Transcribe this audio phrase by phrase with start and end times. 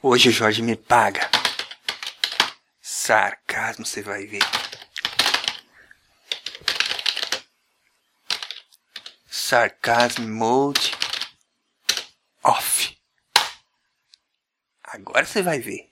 [0.00, 1.28] Hoje o Jorge me paga.
[2.80, 4.42] Sarcasmo, você vai ver.
[9.28, 10.92] Sarcasmo mode
[12.44, 12.96] off.
[14.84, 15.90] Agora você vai ver.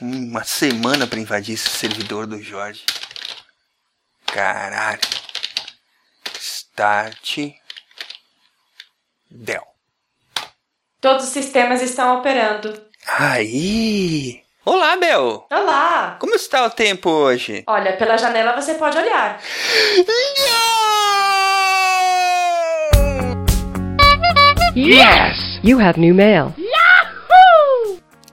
[0.00, 2.84] Uma semana pra invadir esse servidor do Jorge.
[4.26, 5.00] Caralho.
[6.40, 7.38] Start.
[9.30, 9.65] Del.
[11.06, 12.74] Todos os sistemas estão operando.
[13.06, 14.40] Aí!
[14.64, 15.46] Olá, Bel!
[15.52, 16.16] Olá!
[16.18, 17.62] Como está o tempo hoje?
[17.64, 19.40] Olha, pela janela você pode olhar.
[24.74, 25.60] Yes!
[25.62, 26.52] You have new mail.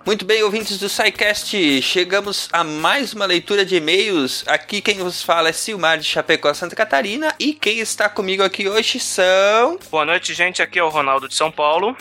[0.05, 4.43] Muito bem, ouvintes do SciCast, chegamos a mais uma leitura de e-mails.
[4.47, 7.33] Aqui quem vos fala é Silmar de Chapecó, Santa Catarina.
[7.39, 9.79] E quem está comigo aqui hoje são...
[9.89, 10.61] Boa noite, gente.
[10.61, 11.95] Aqui é o Ronaldo de São Paulo.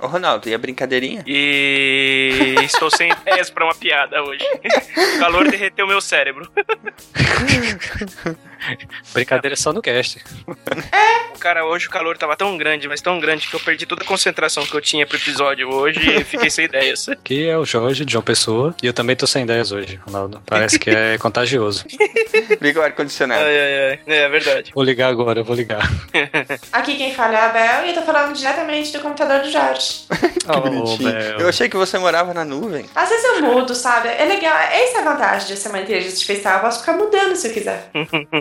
[0.00, 1.24] Ô Ronaldo, e a brincadeirinha?
[1.26, 4.44] E estou sem ideias pra uma piada hoje.
[5.16, 6.48] O calor derreteu meu cérebro.
[9.12, 10.22] Brincadeira só no cast.
[11.38, 14.06] Cara, hoje o calor tava tão grande, mas tão grande que eu perdi toda a
[14.06, 17.08] concentração que eu tinha pro episódio hoje e fiquei sem ideias.
[17.08, 20.42] Aqui é o Jorge, de João Pessoa, e eu também tô sem ideias hoje, Ronaldo.
[20.44, 21.84] Parece que é contagioso.
[22.60, 23.42] Liga o ar-condicionado.
[23.44, 24.00] Ai, ai, ai.
[24.06, 24.72] É, é verdade.
[24.74, 25.88] Vou ligar agora, vou ligar.
[26.72, 30.06] Aqui quem fala é a Bel e eu tô falando diretamente do computador do Jorge.
[30.48, 31.12] Oh, Bonitinho.
[31.12, 31.40] Bel.
[31.40, 32.84] Eu achei que você morava na nuvem.
[32.94, 34.08] Às vezes eu mudo, sabe?
[34.08, 34.56] É legal.
[34.56, 36.54] Essa é a vantagem de ser uma inteligência artificial.
[36.56, 37.90] Eu posso ficar mudando se eu quiser.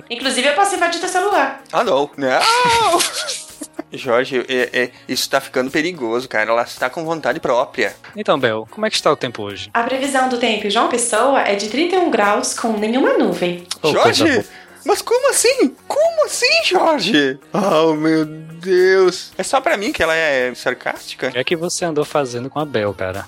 [0.10, 1.62] Inclusive, eu posso invadir teu celular.
[1.72, 2.10] Ah, não.
[2.18, 3.00] Não!
[3.94, 6.50] Jorge, é- é- isso tá ficando perigoso, cara.
[6.52, 7.96] Ela está com vontade própria.
[8.16, 9.70] Então, Bel, como é que está o tempo hoje?
[9.74, 13.66] A previsão do tempo em João Pessoa é de 31 graus com nenhuma nuvem.
[13.82, 14.46] Oh, Jorge!
[14.86, 15.76] Mas como assim?
[15.88, 17.40] Como assim, Jorge?
[17.54, 19.32] Oh, meu Deus.
[19.38, 21.32] É só pra mim que ela é sarcástica?
[21.34, 23.26] É que você andou fazendo com a Bel, cara?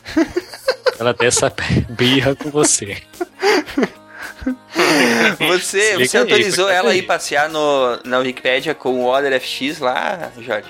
[1.00, 1.52] Ela tem essa
[1.90, 3.02] birra com você.
[5.40, 10.32] Você, você autorizou ela a ir passear no, na Wikipédia com o Order FX lá,
[10.38, 10.70] Jorge?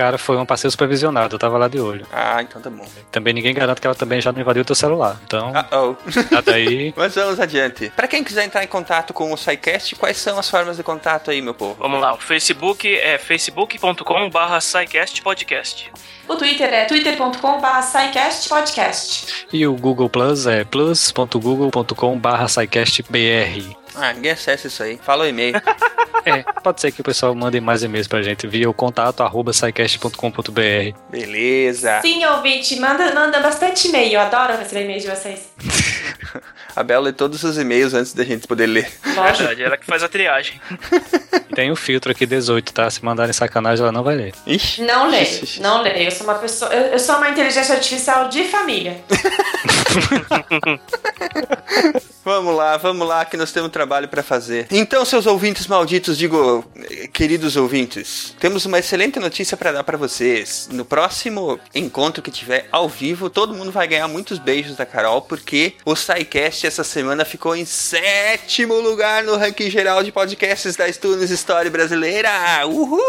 [0.00, 2.06] Cara, foi um passeio supervisionado, eu tava lá de olho.
[2.10, 2.86] Ah, então tá bom.
[3.12, 5.20] Também ninguém garante que ela também já não invadiu o teu celular.
[5.26, 5.94] Então, Ah, oh.
[6.34, 6.90] nada aí.
[6.96, 7.92] Mas vamos adiante.
[7.94, 11.30] Pra quem quiser entrar em contato com o SciCast, quais são as formas de contato
[11.30, 11.76] aí, meu povo?
[11.78, 14.58] Vamos lá, o Facebook é facebook.com barra
[15.22, 15.92] podcast.
[16.26, 19.46] O Twitter é twitter.com.br podcast.
[19.52, 23.76] E o Google Plus é plus.google.com barra SciCastBR.
[23.94, 24.98] Ah, ninguém acessa isso aí.
[25.02, 25.54] Fala o e-mail.
[26.22, 29.52] É, pode ser que o pessoal mande mais e-mails pra gente via o contato arroba.
[31.08, 32.00] Beleza.
[32.02, 34.12] Sim, ouvinte, manda, manda bastante e-mail.
[34.12, 35.48] Eu adoro receber e-mail de vocês.
[36.76, 38.90] A Bela lê todos os e-mails antes da gente poder ler.
[39.04, 39.38] Lógico.
[39.38, 40.60] Verdade, ela que faz a triagem.
[41.54, 42.88] Tem o filtro aqui 18, tá?
[42.88, 44.34] Se mandarem sacanagem, ela não vai ler.
[44.46, 44.82] Ixi.
[44.82, 46.04] Não leio, não leio.
[46.04, 46.72] Eu sou uma pessoa.
[46.72, 49.02] Eu, eu sou uma inteligência artificial de família.
[52.24, 54.66] Vamos lá, vamos lá, que nós temos trabalho pra fazer.
[54.70, 56.62] Então, seus ouvintes malditos, digo,
[57.14, 60.68] queridos ouvintes, temos uma excelente notícia pra dar pra vocês.
[60.70, 65.22] No próximo encontro que tiver ao vivo, todo mundo vai ganhar muitos beijos da Carol,
[65.22, 70.92] porque o SciCast essa semana ficou em sétimo lugar no ranking geral de podcasts da
[70.92, 72.30] Stunes Story brasileira.
[72.66, 73.00] Uhul!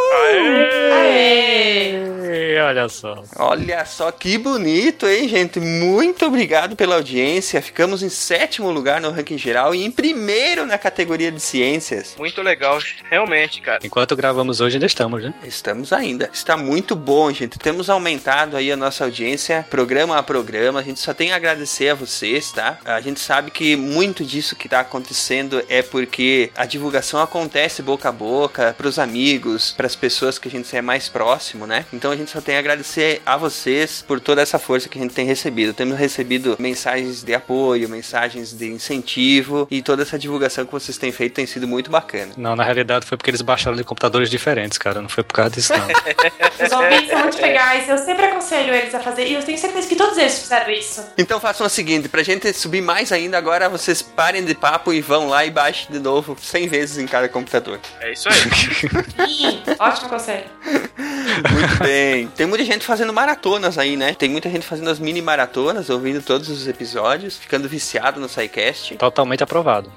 [0.94, 2.22] Aê!
[2.34, 3.24] E olha só.
[3.36, 5.60] Olha só que bonito, hein, gente?
[5.60, 7.62] Muito obrigado pela audiência.
[7.62, 12.16] Ficamos em sétimo lugar no ranking geral e em primeiro na categoria de ciências.
[12.18, 12.80] Muito legal,
[13.10, 13.80] realmente, cara.
[13.84, 15.34] Enquanto gravamos hoje, ainda estamos, né?
[15.44, 16.30] Estamos ainda.
[16.34, 17.60] Está muito bom, gente.
[17.60, 20.80] Temos aumentado aí a nossa audiência, programa a programa.
[20.80, 22.78] A gente só tem a agradecer a vocês, tá?
[22.86, 28.10] A gente sabe que muito disso que está acontecendo é porque a divulgação acontece boca
[28.10, 31.86] a boca, pros amigos, pras pessoas que a gente é mais próximo, né?
[31.94, 35.02] Então a gente só tem a agradecer a vocês por toda essa força que a
[35.02, 35.74] gente tem recebido.
[35.74, 41.12] Temos recebido mensagens de apoio, mensagens de incentivo e toda essa divulgação que vocês têm
[41.12, 42.34] feito tem sido muito bacana.
[42.38, 45.02] Não, na realidade foi porque eles baixaram de computadores diferentes, cara.
[45.02, 45.88] Não foi por causa disso, não.
[46.66, 47.90] Os ouvintes são muito legais.
[47.90, 49.28] Eu sempre aconselho eles a fazer.
[49.28, 51.06] E eu tenho certeza que todos eles fizeram isso.
[51.18, 55.02] Então façam o seguinte, pra gente subir mais ainda, agora vocês parem de papo e
[55.02, 57.80] vão lá e baixem de novo 100 vezes em cada computador.
[58.00, 58.36] É isso aí.
[59.28, 60.46] Ih, ótimo conselho.
[60.66, 62.28] Muito bem.
[62.28, 64.14] Tem muita gente fazendo maratonas aí, né?
[64.14, 68.96] Tem muita gente fazendo as mini maratonas, ouvindo todos os episódios, ficando viciado no SciCast.
[68.96, 69.92] Totalmente aprovado.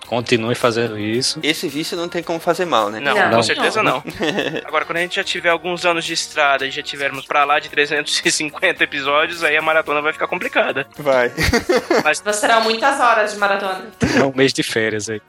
[0.44, 1.40] Continue fazendo isso.
[1.42, 3.00] Esse vício não tem como fazer mal, né?
[3.00, 3.30] Não, Não.
[3.36, 4.02] com certeza não.
[4.64, 7.58] Agora, quando a gente já tiver alguns anos de estrada e já tivermos pra lá
[7.58, 10.86] de 350 episódios, aí a maratona vai ficar complicada.
[10.98, 11.32] Vai.
[12.04, 13.86] Mas serão muitas horas de maratona.
[14.16, 15.20] É um mês de férias aí.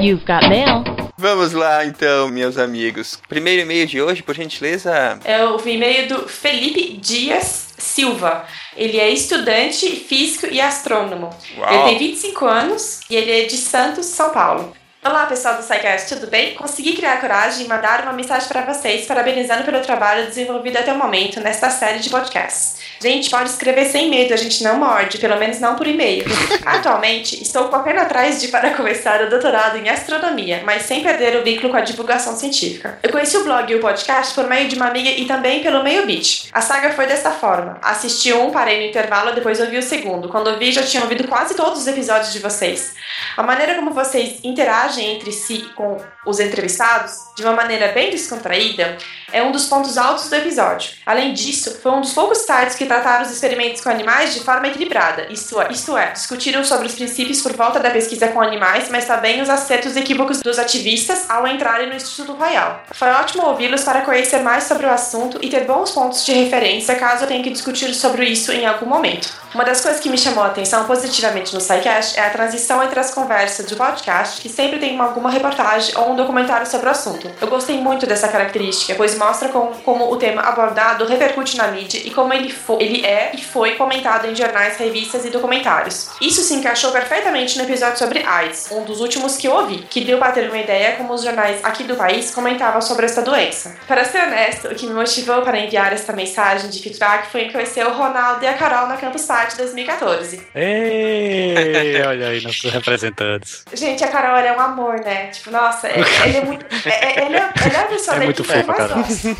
[0.00, 0.84] You've got mail.
[1.16, 3.20] Vamos lá então, meus amigos.
[3.28, 5.18] Primeiro e-mail de hoje, por gentileza.
[5.24, 8.44] É o e-mail do Felipe Dias Silva.
[8.76, 11.30] Ele é estudante, físico e astrônomo.
[11.56, 11.74] Uau.
[11.74, 14.72] Ele tem 25 anos e ele é de Santos, São Paulo.
[15.04, 16.56] Olá, pessoal do SciCast, tudo bem?
[16.56, 20.98] Consegui criar coragem e mandar uma mensagem para vocês, parabenizando pelo trabalho desenvolvido até o
[20.98, 22.78] momento nesta série de podcasts.
[23.00, 26.24] Gente, pode escrever sem medo, a gente não morde, pelo menos não por e-mail.
[26.66, 31.44] Atualmente, estou correndo atrás de para começar o doutorado em astronomia, mas sem perder o
[31.44, 32.98] vínculo com a divulgação científica.
[33.00, 35.84] Eu conheci o blog e o podcast por meio de uma amiga e também pelo
[35.84, 36.48] meio beat.
[36.52, 40.28] A saga foi dessa forma: assisti um, parei no intervalo, depois ouvi o segundo.
[40.28, 42.94] Quando ouvi, já tinha ouvido quase todos os episódios de vocês.
[43.36, 48.96] A maneira como vocês interagem entre si com os entrevistados, de uma maneira bem descontraída,
[49.32, 50.92] é um dos pontos altos do episódio.
[51.04, 54.68] Além disso, foi um dos poucos sites que trataram os experimentos com animais de forma
[54.68, 58.88] equilibrada, isto é, isto é, discutiram sobre os princípios por volta da pesquisa com animais,
[58.90, 62.82] mas também os acertos equívocos dos ativistas ao entrarem no Instituto Royal.
[62.92, 66.94] Foi ótimo ouvi-los para conhecer mais sobre o assunto e ter bons pontos de referência
[66.94, 69.28] caso eu tenha que discutir sobre isso em algum momento.
[69.54, 73.00] Uma das coisas que me chamou a atenção positivamente no SciCast é a transição entre
[73.00, 76.90] as conversas do podcast, que sempre tem uma- alguma reportagem ou um documentário sobre o
[76.90, 77.30] assunto.
[77.40, 81.98] Eu gostei muito dessa característica, pois mostra como, como o tema abordado repercute na mídia
[82.04, 86.10] e como ele, fo- ele é e foi comentado em jornais, revistas e documentários.
[86.20, 90.02] Isso se encaixou perfeitamente no episódio sobre AIDS, um dos últimos que eu ouvi, que
[90.04, 93.74] deu para ter uma ideia como os jornais aqui do país comentavam sobre essa doença.
[93.86, 97.86] Para ser honesto, o que me motivou para enviar esta mensagem de feedback foi conhecer
[97.86, 100.46] o Ronaldo e a Carol na Campus 2014.
[100.54, 103.64] Ei, olha aí nossos representantes.
[103.72, 105.26] Gente, a Carol ela é um amor, né?
[105.28, 105.94] Tipo, nossa, é-
[106.26, 106.66] ele é muito.
[106.86, 106.90] É,
[107.20, 109.36] é- ele é, ele é a pessoa É muito fofa, gosto.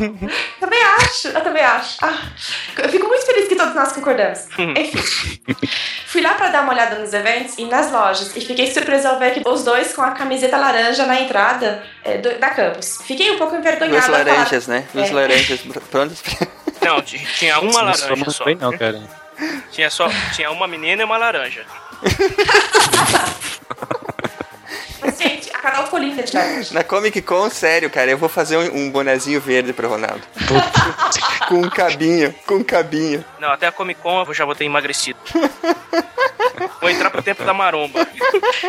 [0.61, 1.97] Também acho, eu também acho.
[2.03, 2.19] Ah,
[2.79, 4.47] eu fico muito feliz que todos nós concordamos.
[4.59, 5.39] Enfim.
[6.06, 9.19] Fui lá pra dar uma olhada nos eventos e nas lojas e fiquei surpresa ao
[9.19, 12.99] ver que os dois com a camiseta laranja na entrada é, do- da campus.
[13.05, 13.89] Fiquei um pouco envergonhada.
[13.91, 14.85] Duas ao falar- laranjas, né?
[14.95, 15.12] Duas É.
[15.12, 15.61] laranjas
[15.91, 16.47] prontas pra...
[16.81, 18.45] Não, tinha uma laranja só.
[18.59, 19.00] não, cara.
[19.70, 21.64] Tinha só tinha uma menina e uma laranja.
[25.59, 26.75] Mas, gente, a Carol ficou linda de laranja.
[26.75, 30.23] Na Comic Con, sério, cara, eu vou fazer um, um bonezinho verde pro Ronaldo.
[31.49, 33.25] com um cabinho, com um cabinho.
[33.39, 35.19] Não, até a Comic Con eu já vou ter emagrecido.
[36.81, 38.07] Vou entrar pro tempo da maromba.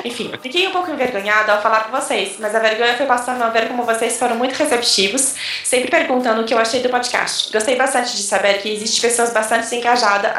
[0.04, 3.50] Enfim, fiquei um pouco envergonhada ao falar com vocês, mas a vergonha foi passando a
[3.50, 7.52] ver como vocês foram muito receptivos, sempre perguntando o que eu achei do podcast.
[7.52, 10.32] Gostei bastante de saber que existe pessoas bastante engajadas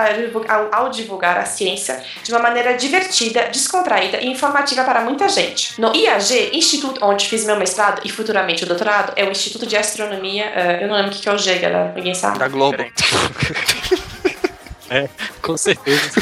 [0.73, 5.81] ao divulgar a ciência de uma maneira divertida, descontraída e informativa para muita gente.
[5.81, 9.77] No IAG, instituto onde fiz meu mestrado e futuramente o doutorado, é o Instituto de
[9.77, 10.45] Astronomia.
[10.55, 11.93] eh, eu não lembro o que que é o G, galera.
[11.95, 12.39] Ninguém sabe.
[12.39, 12.85] Da Globo.
[14.91, 15.09] É,
[15.41, 16.21] com certeza.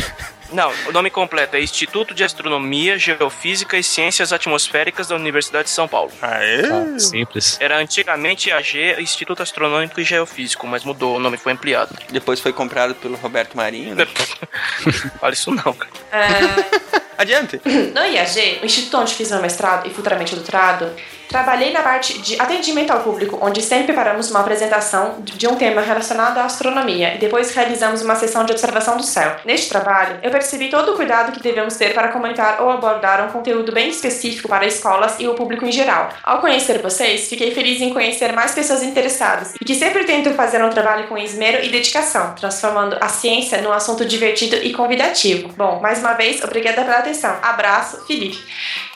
[0.53, 5.70] Não, o nome completo é Instituto de Astronomia, Geofísica e Ciências Atmosféricas da Universidade de
[5.70, 6.11] São Paulo.
[6.23, 6.62] Aê!
[6.65, 7.59] Ah, simples.
[7.61, 11.94] Era antigamente AG, Instituto Astronômico e Geofísico, mas mudou, o nome foi ampliado.
[12.11, 14.06] Depois foi comprado pelo Roberto Marinho, né?
[15.20, 15.91] Fala isso não, cara.
[16.12, 17.61] Eh, Adiante!
[17.93, 20.94] No IAG, o instituto onde fiz meu mestrado e futuramente doutorado,
[21.29, 25.81] trabalhei na parte de atendimento ao público, onde sempre preparamos uma apresentação de um tema
[25.81, 29.37] relacionado à astronomia e depois realizamos uma sessão de observação do céu.
[29.45, 33.31] Neste trabalho, eu percebi todo o cuidado que devemos ter para comentar ou abordar um
[33.31, 36.11] conteúdo bem específico para escolas e o público em geral.
[36.23, 40.63] Ao conhecer vocês, fiquei feliz em conhecer mais pessoas interessadas e que sempre tentam fazer
[40.63, 45.49] um trabalho com esmero e dedicação, transformando a ciência num assunto divertido e convidativo.
[45.56, 47.37] Bom, mais uma vez, obrigada pela atenção.
[47.43, 48.39] Abraço, Felipe.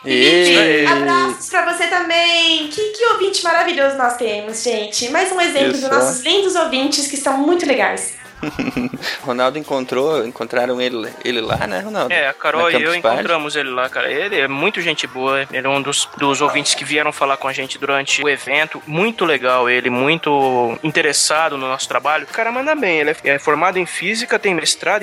[0.02, 0.86] Felipe, Ê!
[0.86, 2.21] abraços pra você também.
[2.70, 5.08] Que, que ouvinte maravilhoso nós temos, gente.
[5.10, 5.80] Mais um exemplo Isso.
[5.82, 8.14] dos nossos lindos ouvintes que são muito legais.
[9.22, 12.12] Ronaldo encontrou, encontraram ele, ele lá, né, Ronaldo?
[12.12, 14.10] É, a Carol e eu encontramos ele lá, cara.
[14.10, 15.46] Ele é muito gente boa.
[15.52, 18.82] Ele é um dos, dos ouvintes que vieram falar com a gente durante o evento.
[18.86, 22.24] Muito legal ele, muito interessado no nosso trabalho.
[22.24, 22.98] O cara manda bem.
[22.98, 25.02] Ele é- é formado em física, tem mestrado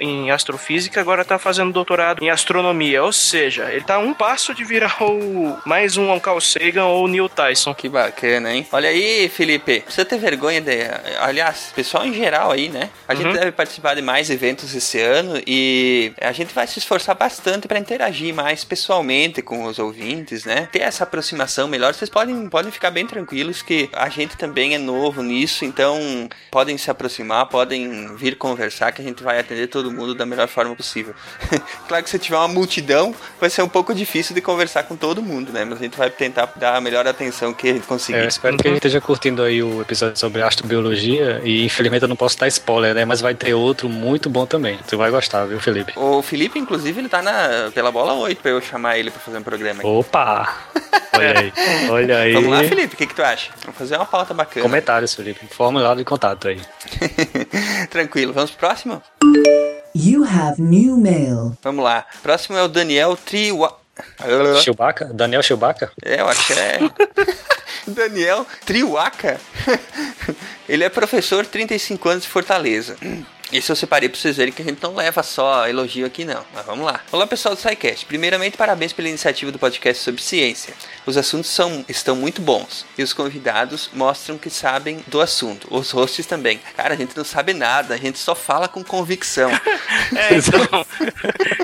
[0.00, 3.02] em, astrofísica, agora tá fazendo doutorado em astronomia.
[3.02, 7.06] Ou seja, ele tá a um passo de virar o mais um Carl Sagan ou
[7.08, 7.74] Neil Tyson.
[7.74, 8.66] Que bacana, hein?
[8.72, 10.78] Olha aí, Felipe, precisa ter vergonha de.
[11.20, 12.77] Aliás, pessoal em geral aí, né?
[13.06, 13.32] A gente Uhum.
[13.32, 17.78] deve participar de mais eventos esse ano e a gente vai se esforçar bastante para
[17.78, 20.68] interagir mais pessoalmente com os ouvintes, né?
[20.72, 21.94] Ter essa aproximação melhor.
[21.94, 25.98] Vocês podem, podem ficar bem tranquilos que a gente também é novo nisso, então
[26.50, 30.48] podem se aproximar, podem vir conversar que a gente vai atender todo mundo da melhor
[30.48, 31.14] forma possível.
[31.88, 35.22] claro que se tiver uma multidão, vai ser um pouco difícil de conversar com todo
[35.22, 35.64] mundo, né?
[35.64, 38.18] Mas a gente vai tentar dar a melhor atenção que a gente conseguir.
[38.18, 42.08] É, espero que a gente esteja curtindo aí o episódio sobre astrobiologia e infelizmente eu
[42.08, 43.04] não posso dar spoiler, né?
[43.06, 44.78] Mas vai ter outro muito bom também.
[44.86, 45.94] Tu vai gostar, viu, Felipe?
[45.96, 49.38] O Felipe, inclusive, ele tá na, pela bola 8 pra eu chamar ele pra fazer
[49.38, 49.88] um programa aqui.
[49.88, 50.54] Opa!
[51.14, 51.52] Olha aí,
[51.88, 52.32] olha aí.
[52.34, 53.50] Vamos lá, Felipe, o que, que tu acha?
[53.62, 54.62] Vamos fazer uma pauta bacana.
[54.62, 55.46] Comentários, Felipe.
[55.50, 56.60] Formulário de contato aí.
[57.88, 59.02] Tranquilo, vamos pro próximo?
[59.94, 61.56] You have new mail.
[61.62, 62.04] Vamos lá.
[62.22, 63.78] Próximo é o Daniel Triwa...
[64.62, 65.06] Chewbacca?
[65.06, 65.90] Daniel Chewbacca?
[66.04, 66.78] É, eu acho que é.
[67.90, 69.40] Daniel Triwaka.
[70.68, 72.96] Ele é professor, 35 anos de Fortaleza.
[73.50, 76.44] Esse eu separei pra vocês verem que a gente não leva só elogio aqui, não.
[76.54, 77.00] Mas vamos lá.
[77.10, 78.04] Olá, pessoal do SciCast.
[78.04, 80.74] Primeiramente, parabéns pela iniciativa do podcast sobre ciência.
[81.08, 82.84] Os assuntos são, estão muito bons.
[82.98, 85.66] E os convidados mostram que sabem do assunto.
[85.70, 86.60] Os hosts também.
[86.76, 87.94] Cara, a gente não sabe nada.
[87.94, 89.50] A gente só fala com convicção.
[90.14, 90.86] É, então.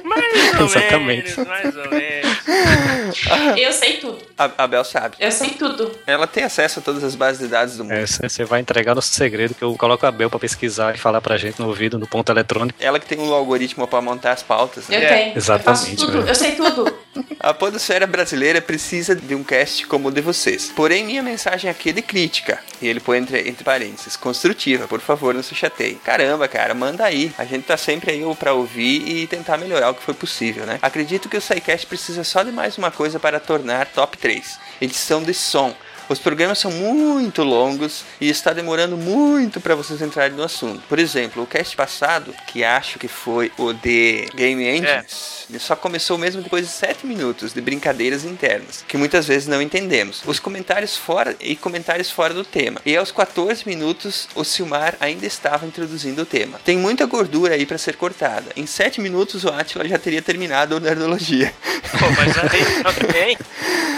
[0.05, 1.37] mais ou Exatamente.
[1.39, 3.59] menos, mais ou menos.
[3.59, 4.19] Eu sei tudo.
[4.37, 5.17] A a Bel sabe.
[5.21, 5.91] Eu sei tudo.
[6.07, 7.93] Ela tem acesso a todas as bases de dados do mundo.
[7.95, 11.21] É, você vai entregar nosso segredo que eu coloco a Bel pra pesquisar e falar
[11.21, 12.79] pra gente no ouvido, no ponto eletrônico.
[12.83, 14.89] Ela que tem um algoritmo pra montar as pautas.
[14.89, 14.97] né?
[14.97, 15.37] Eu É, tenho.
[15.39, 16.29] exatamente, Eu faço tudo.
[16.29, 16.99] Eu sei tudo.
[17.41, 20.73] A podosfera brasileira precisa de um cast como o de vocês.
[20.75, 22.59] Porém, minha mensagem aqui é de crítica.
[22.81, 25.97] E ele põe entre, entre parênteses, construtiva, por favor, não se chateie.
[25.97, 27.33] Caramba, cara, manda aí.
[27.39, 30.79] A gente tá sempre aí pra ouvir e tentar melhorar o que for possível, né?
[30.83, 34.59] Acredito que o SciCast precisa só de mais uma coisa para tornar top 3.
[34.81, 35.75] Edição de som.
[36.09, 40.83] Os programas são muito longos e está demorando muito para vocês entrarem no assunto.
[40.89, 45.75] Por exemplo, o cast passado, que acho que foi o de Game Engines, ele só
[45.75, 50.23] começou mesmo depois de 7 minutos de brincadeiras internas, que muitas vezes não entendemos.
[50.27, 52.81] Os comentários fora e comentários fora do tema.
[52.85, 56.61] E aos 14 minutos, o Silmar ainda estava introduzindo o tema.
[56.65, 58.53] Tem muita gordura aí para ser cortada.
[58.57, 61.53] Em 7 minutos, o Atila já teria terminado a nerdologia.
[61.99, 63.39] Pô, mas aí.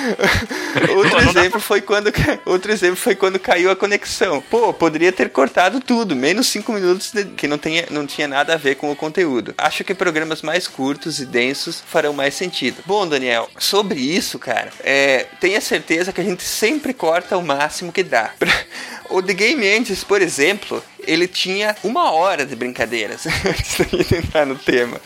[0.96, 4.42] Outro exemplo foi quando ca- outro exemplo foi quando caiu a conexão.
[4.50, 8.54] Pô, poderia ter cortado tudo, menos 5 minutos de- que não, tenha, não tinha nada
[8.54, 9.54] a ver com o conteúdo.
[9.58, 12.82] Acho que programas mais curtos e densos farão mais sentido.
[12.86, 17.92] Bom, Daniel, sobre isso, cara, é, tenha certeza que a gente sempre corta o máximo
[17.92, 18.30] que dá.
[19.10, 24.44] O The Game Engines, por exemplo, ele tinha uma hora de brincadeiras antes gente entrar
[24.44, 25.00] no tema.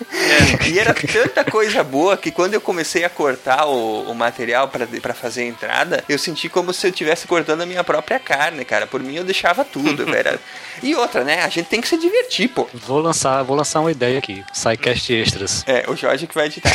[0.67, 4.87] E era tanta coisa boa que quando eu comecei a cortar o, o material pra
[5.01, 8.65] pra fazer a entrada, eu senti como se eu estivesse cortando a minha própria carne,
[8.65, 8.87] cara.
[8.87, 10.09] Por mim eu deixava tudo.
[10.15, 10.39] Era...
[10.83, 11.43] E outra, né?
[11.43, 12.69] A gente tem que se divertir, pô.
[12.73, 14.45] Vou lançar, vou lançar uma ideia aqui.
[14.53, 15.65] SciCast Extras.
[15.67, 16.73] É, o Jorge que vai editar.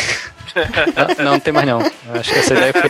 [0.56, 1.80] Não, não, não tem mais não.
[1.80, 2.90] Acho que essa ideia foi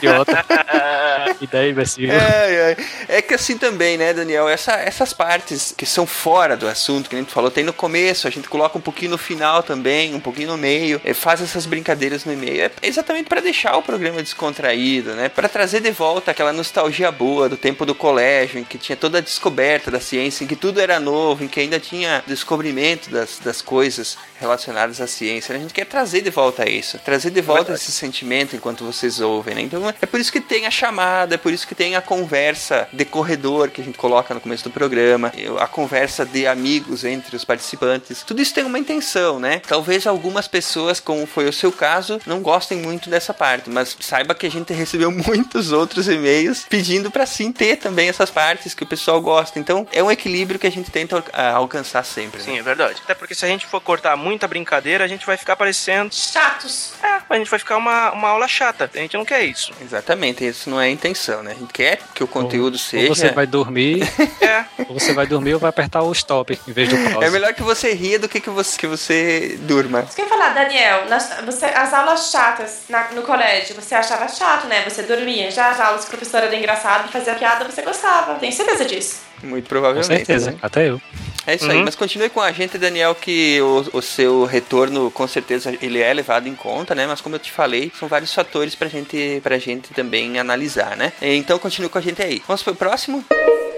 [1.25, 1.37] outra.
[1.41, 2.11] Ideia imbecil.
[2.11, 4.47] É, é, é que assim também, né, Daniel?
[4.47, 8.27] Essa, essas partes que são fora do assunto, que a gente falou, tem no começo,
[8.27, 11.65] a gente coloca um pouquinho no final também, um pouquinho no meio, é, faz essas
[11.65, 12.63] brincadeiras no meio.
[12.63, 15.29] É exatamente para deixar o programa descontraído, né?
[15.29, 19.17] Para trazer de volta aquela nostalgia boa do tempo do colégio, em que tinha toda
[19.17, 23.39] a descoberta da ciência, em que tudo era novo, em que ainda tinha descobrimento das,
[23.39, 25.55] das coisas relacionadas à ciência.
[25.55, 29.55] A gente quer trazer de volta isso, trazer de volta esse sentimento enquanto vocês ouvem,
[29.55, 29.61] né?
[29.61, 32.87] Então é por isso que tem a chamada, é por isso que tem a conversa
[32.93, 37.35] de corredor que a gente coloca no começo do programa, a conversa de amigos entre
[37.35, 38.21] os participantes.
[38.21, 39.61] Tudo isso tem uma intenção, né?
[39.67, 44.35] Talvez algumas pessoas, como foi o seu caso, não gostem muito dessa parte, mas saiba
[44.35, 48.83] que a gente recebeu muitos outros e-mails pedindo para sim ter também essas partes que
[48.83, 49.57] o pessoal gosta.
[49.57, 51.23] Então é um equilíbrio que a gente tenta
[51.55, 52.37] alcançar sempre.
[52.39, 52.45] né?
[52.45, 53.01] Sim, é verdade.
[53.03, 56.13] Até porque se a gente for cortar muita brincadeira, a gente vai ficar parecendo.
[56.13, 56.93] Chatos.
[57.01, 58.89] É, a gente vai ficar uma, uma aula chata.
[58.93, 59.71] A gente não quer isso.
[59.81, 61.51] Exatamente, isso não é a intenção, né?
[61.51, 63.07] A gente quer que o conteúdo Ou seja.
[63.13, 64.03] você vai dormir,
[64.41, 64.65] É.
[64.87, 67.25] ou você vai dormir ou vai apertar o stop em vez do pause.
[67.25, 70.01] É melhor que você ria do que que você, que você durma.
[70.01, 73.95] Isso que eu ia falar, Daniel, nas- você, as aulas chatas na- no colégio, você
[73.95, 74.83] achava chato, né?
[74.87, 75.49] Você dormia.
[75.51, 78.35] Já as aulas que o professor era engraçado e fazia piada, você gostava.
[78.35, 79.19] Tenho certeza disso.
[79.43, 80.07] Muito Com provavelmente.
[80.25, 80.57] certeza, né?
[80.61, 80.99] até eu.
[81.47, 81.85] É isso aí, Uhum.
[81.85, 86.13] mas continue com a gente, Daniel, que o, o seu retorno com certeza ele é
[86.13, 87.05] levado em conta, né?
[87.05, 91.13] Mas como eu te falei, são vários fatores pra gente, pra gente também analisar, né?
[91.21, 92.41] Então continue com a gente aí.
[92.47, 93.23] Vamos pro próximo?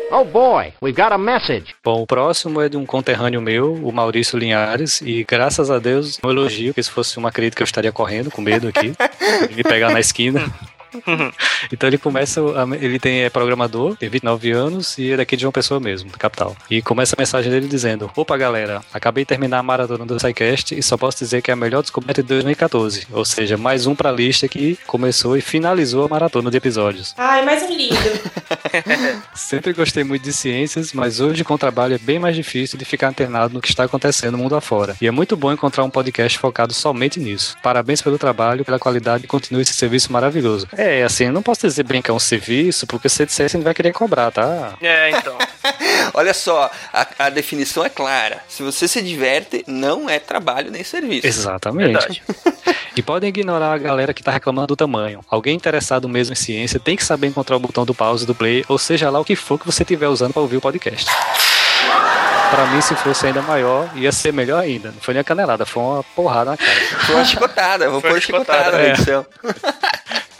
[0.09, 1.75] Oh boy, we got a message.
[1.83, 6.17] Bom, o próximo é de um conterrâneo meu, o Maurício Linhares, e graças a Deus,
[6.23, 8.93] um elogio, porque se fosse uma crítica eu estaria correndo com medo aqui,
[9.49, 10.49] de me pegar na esquina.
[11.71, 12.41] então ele começa,
[12.79, 16.17] ele tem é programador, tem 29 anos e é daqui de uma pessoa mesmo, da
[16.17, 16.55] capital.
[16.69, 20.77] E começa a mensagem dele dizendo: Opa galera, acabei de terminar a maratona do SciCast
[20.77, 23.07] e só posso dizer que é a melhor descoberta de 2014.
[23.11, 27.13] Ou seja, mais um pra lista que começou e finalizou a maratona de episódios.
[27.17, 27.97] Ai, mais um lindo.
[29.33, 32.85] Sempre gostei muito de ciências, mas hoje com o trabalho é bem mais difícil de
[32.85, 34.95] ficar antenado no que está acontecendo no mundo afora.
[35.01, 37.55] E é muito bom encontrar um podcast focado somente nisso.
[37.61, 40.67] Parabéns pelo trabalho, pela qualidade e continue esse serviço maravilhoso.
[40.77, 43.73] É, assim, eu não posso dizer é um serviço, porque se disser, você não vai
[43.73, 44.73] querer cobrar, tá?
[44.79, 45.35] É, então.
[46.13, 48.43] Olha só, a, a definição é clara.
[48.47, 51.25] Se você se diverte, não é trabalho nem serviço.
[51.25, 51.93] Exatamente.
[51.93, 52.23] Verdade.
[52.95, 55.21] E podem ignorar a galera que tá reclamando do tamanho.
[55.29, 58.63] Alguém interessado mesmo em ciência tem que saber encontrar o botão do pause do play,
[58.67, 61.05] ou seja lá o que for que você estiver usando para ouvir o podcast.
[62.49, 64.91] Pra mim, se fosse ainda maior, ia ser melhor ainda.
[64.91, 66.79] Não foi nem a canelada, foi uma porrada na cara.
[67.05, 69.87] Foi uma chicotada, vou Foi pôr chicotada chicotada, na é.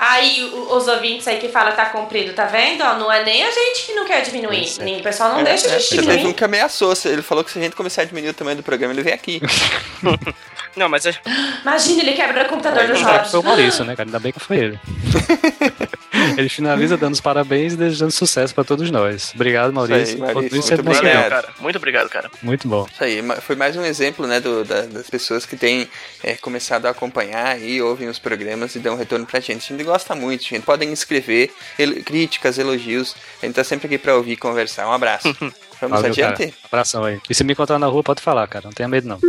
[0.09, 2.81] Aí os ouvintes aí que falam que tá comprido, tá vendo?
[2.81, 4.59] Ó, não é nem a gente que não quer diminuir.
[4.61, 4.83] Pois é.
[4.83, 6.33] Nem, o pessoal não deixa a gente Já teve um diminuir.
[6.33, 8.93] que ameaçou, ele falou que se a gente começar a diminuir o tamanho do programa,
[8.93, 9.41] ele vem aqui.
[10.77, 11.15] Não, mas é-
[11.63, 13.43] Imagina, ele quebra o computador do Foi o Jorge.
[13.43, 14.07] Maurício, né, cara?
[14.07, 14.79] Ainda bem que foi ele.
[16.38, 19.31] ele finaliza dando os parabéns e desejando sucesso pra todos nós.
[19.36, 20.03] Obrigado, Maurício.
[20.03, 20.62] Isso aí, Maurício.
[20.62, 21.29] Continue Muito nosso obrigado.
[21.29, 21.50] cara.
[21.60, 22.31] Muito obrigado, cara.
[22.41, 22.88] Muito bom.
[22.93, 25.89] Isso aí, foi mais um exemplo, né, do- da- das pessoas que têm
[26.24, 29.74] é, começado a acompanhar e ouvem os programas e dão um retorno pra gente.
[29.74, 30.63] A gente gosta muito, gente.
[30.63, 33.15] Podem escrever el- críticas, elogios.
[33.41, 34.88] A gente tá sempre aqui pra ouvir e conversar.
[34.88, 35.27] Um abraço.
[35.79, 36.34] Vamos Valeu, cara.
[36.34, 36.53] adiante?
[36.65, 37.19] Abração aí.
[37.29, 38.65] E se me encontrar na rua, pode falar, cara.
[38.65, 39.19] Não tenha medo, não.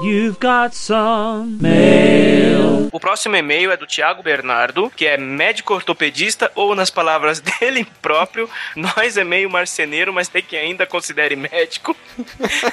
[0.00, 2.88] You've got some mail.
[2.92, 7.84] O próximo e-mail é do Thiago Bernardo, que é médico ortopedista, ou nas palavras dele
[8.00, 11.96] próprio, nós é meio marceneiro, mas tem que ainda considere médico.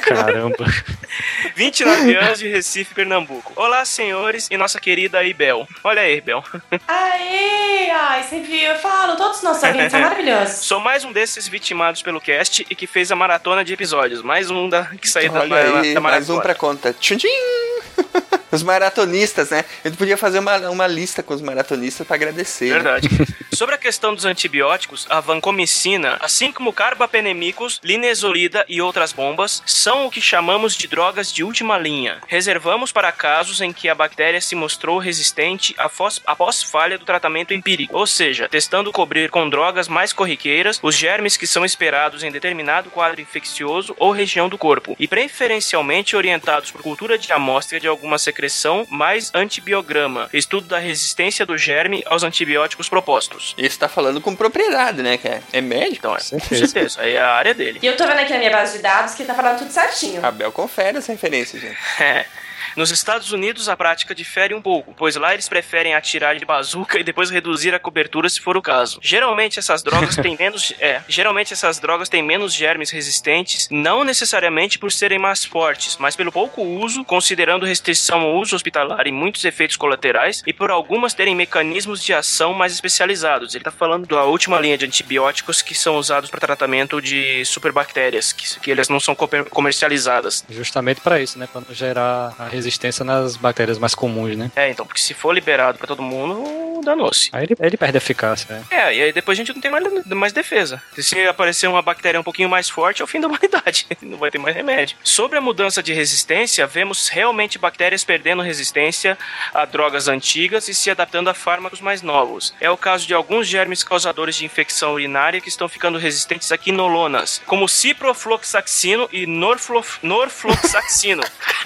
[0.03, 0.65] Caramba.
[1.55, 3.53] 29 anos de Recife, Pernambuco.
[3.55, 5.67] Olá, senhores e nossa querida Ibel.
[5.83, 6.43] Olha aí, Ibel.
[6.87, 7.89] Aê!
[7.97, 8.59] Ai, viu?
[8.59, 10.65] Eu falo, todos os nossos ouvintes são maravilhosos.
[10.65, 14.21] Sou mais um desses vitimados pelo cast e que fez a maratona de episódios.
[14.21, 16.41] Mais um da, que saiu da, da, da mais um maratona.
[16.41, 16.93] pra conta.
[17.17, 18.39] Tchim!
[18.55, 19.65] Os maratonistas, né?
[19.83, 22.69] Gente podia fazer uma, uma lista com os maratonistas pra agradecer.
[22.69, 22.73] né?
[22.75, 23.09] Verdade.
[23.53, 30.05] Sobre a questão dos antibióticos, a vancomicina, assim como carbapenemicos, linezolida e outras bombas, são
[30.05, 32.21] o que chamamos de drogas de última linha.
[32.27, 37.53] Reservamos para casos em que a bactéria se mostrou resistente após, após falha do tratamento
[37.53, 42.31] empírico, ou seja, testando cobrir com drogas mais corriqueiras os germes que são esperados em
[42.31, 47.87] determinado quadro infeccioso ou região do corpo, e preferencialmente orientados por cultura de amostra de
[47.87, 48.44] alguma secreção
[48.89, 53.53] mais antibiograma, estudo da resistência do germe aos antibióticos propostos.
[53.57, 55.41] Esse tá falando com propriedade, né, cara?
[55.51, 55.95] É médico?
[56.07, 57.01] Então, é, com Certeza.
[57.01, 57.79] aí é a área dele.
[57.81, 60.25] E eu tô vendo aqui na minha base de dados que tá falando tudo certinho.
[60.25, 61.77] Abel confere as referências, gente.
[61.99, 62.25] É.
[62.75, 66.97] Nos Estados Unidos a prática difere um pouco, pois lá eles preferem atirar de bazuca
[66.99, 68.99] e depois reduzir a cobertura se for o caso.
[69.01, 74.77] Geralmente essas drogas têm menos, é, geralmente essas drogas têm menos germes resistentes, não necessariamente
[74.79, 79.43] por serem mais fortes, mas pelo pouco uso, considerando restrição ao uso hospitalar e muitos
[79.45, 83.53] efeitos colaterais, e por algumas terem mecanismos de ação mais especializados.
[83.55, 88.31] Ele está falando da última linha de antibióticos que são usados para tratamento de superbactérias,
[88.33, 90.43] que, que elas não são comer- comercializadas.
[90.49, 91.47] Justamente pra isso, né?
[91.53, 94.51] Não gerar a resistência nas bactérias mais comuns, né?
[94.55, 97.29] É, então, porque se for liberado pra todo mundo, danou-se.
[97.31, 98.63] Aí ele, ele perde a eficácia, né?
[98.69, 100.81] É, e aí depois a gente não tem mais, mais defesa.
[100.97, 103.85] Se aparecer uma bactéria um pouquinho mais forte, é o fim da humanidade.
[104.01, 104.97] Não vai ter mais remédio.
[105.03, 109.17] Sobre a mudança de resistência, vemos realmente bactérias perdendo resistência
[109.53, 112.53] a drogas antigas e se adaptando a fármacos mais novos.
[112.61, 116.57] É o caso de alguns germes causadores de infecção urinária que estão ficando resistentes a
[116.57, 121.23] quinolonas, como ciprofloxacino e norflo- norfloxacino.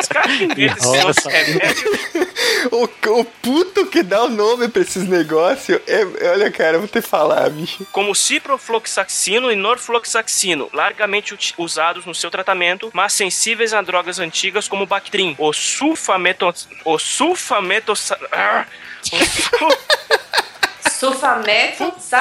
[0.00, 0.28] Os caras.
[2.70, 2.88] O,
[3.20, 6.04] o puto que dá o nome pra esses negócios é.
[6.32, 7.86] Olha, cara, eu vou ter que falar, bicho.
[7.92, 14.86] como ciprofloxacino e norfloxacino, largamente usados no seu tratamento, mas sensíveis a drogas antigas como
[14.86, 16.52] Bactrim, o sulfameto...
[16.84, 18.12] o sulfametos...
[18.32, 18.66] ah,
[19.12, 19.78] o sul-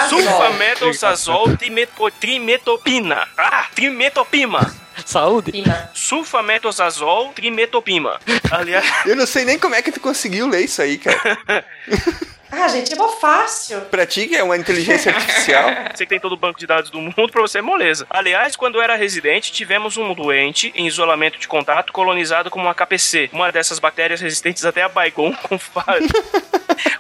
[0.10, 3.28] sulfametosazol trimeto- trimetopina.
[3.38, 4.76] Ah, trimetopima.
[5.08, 5.54] Saúde!
[5.94, 8.20] Sulfametosazol trimetopima.
[8.52, 11.66] Aliás, Eu não sei nem como é que tu conseguiu ler isso aí, cara.
[12.52, 13.82] Ah, gente, é mó fácil.
[13.92, 15.70] Pra ti que é uma inteligência artificial.
[15.94, 18.06] Você que tem todo o banco de dados do mundo, pra você é moleza.
[18.10, 22.74] Aliás, quando eu era residente, tivemos um doente em isolamento de contato colonizado com uma
[22.76, 25.86] KPC, uma dessas bactérias resistentes até a Baygon com, fa-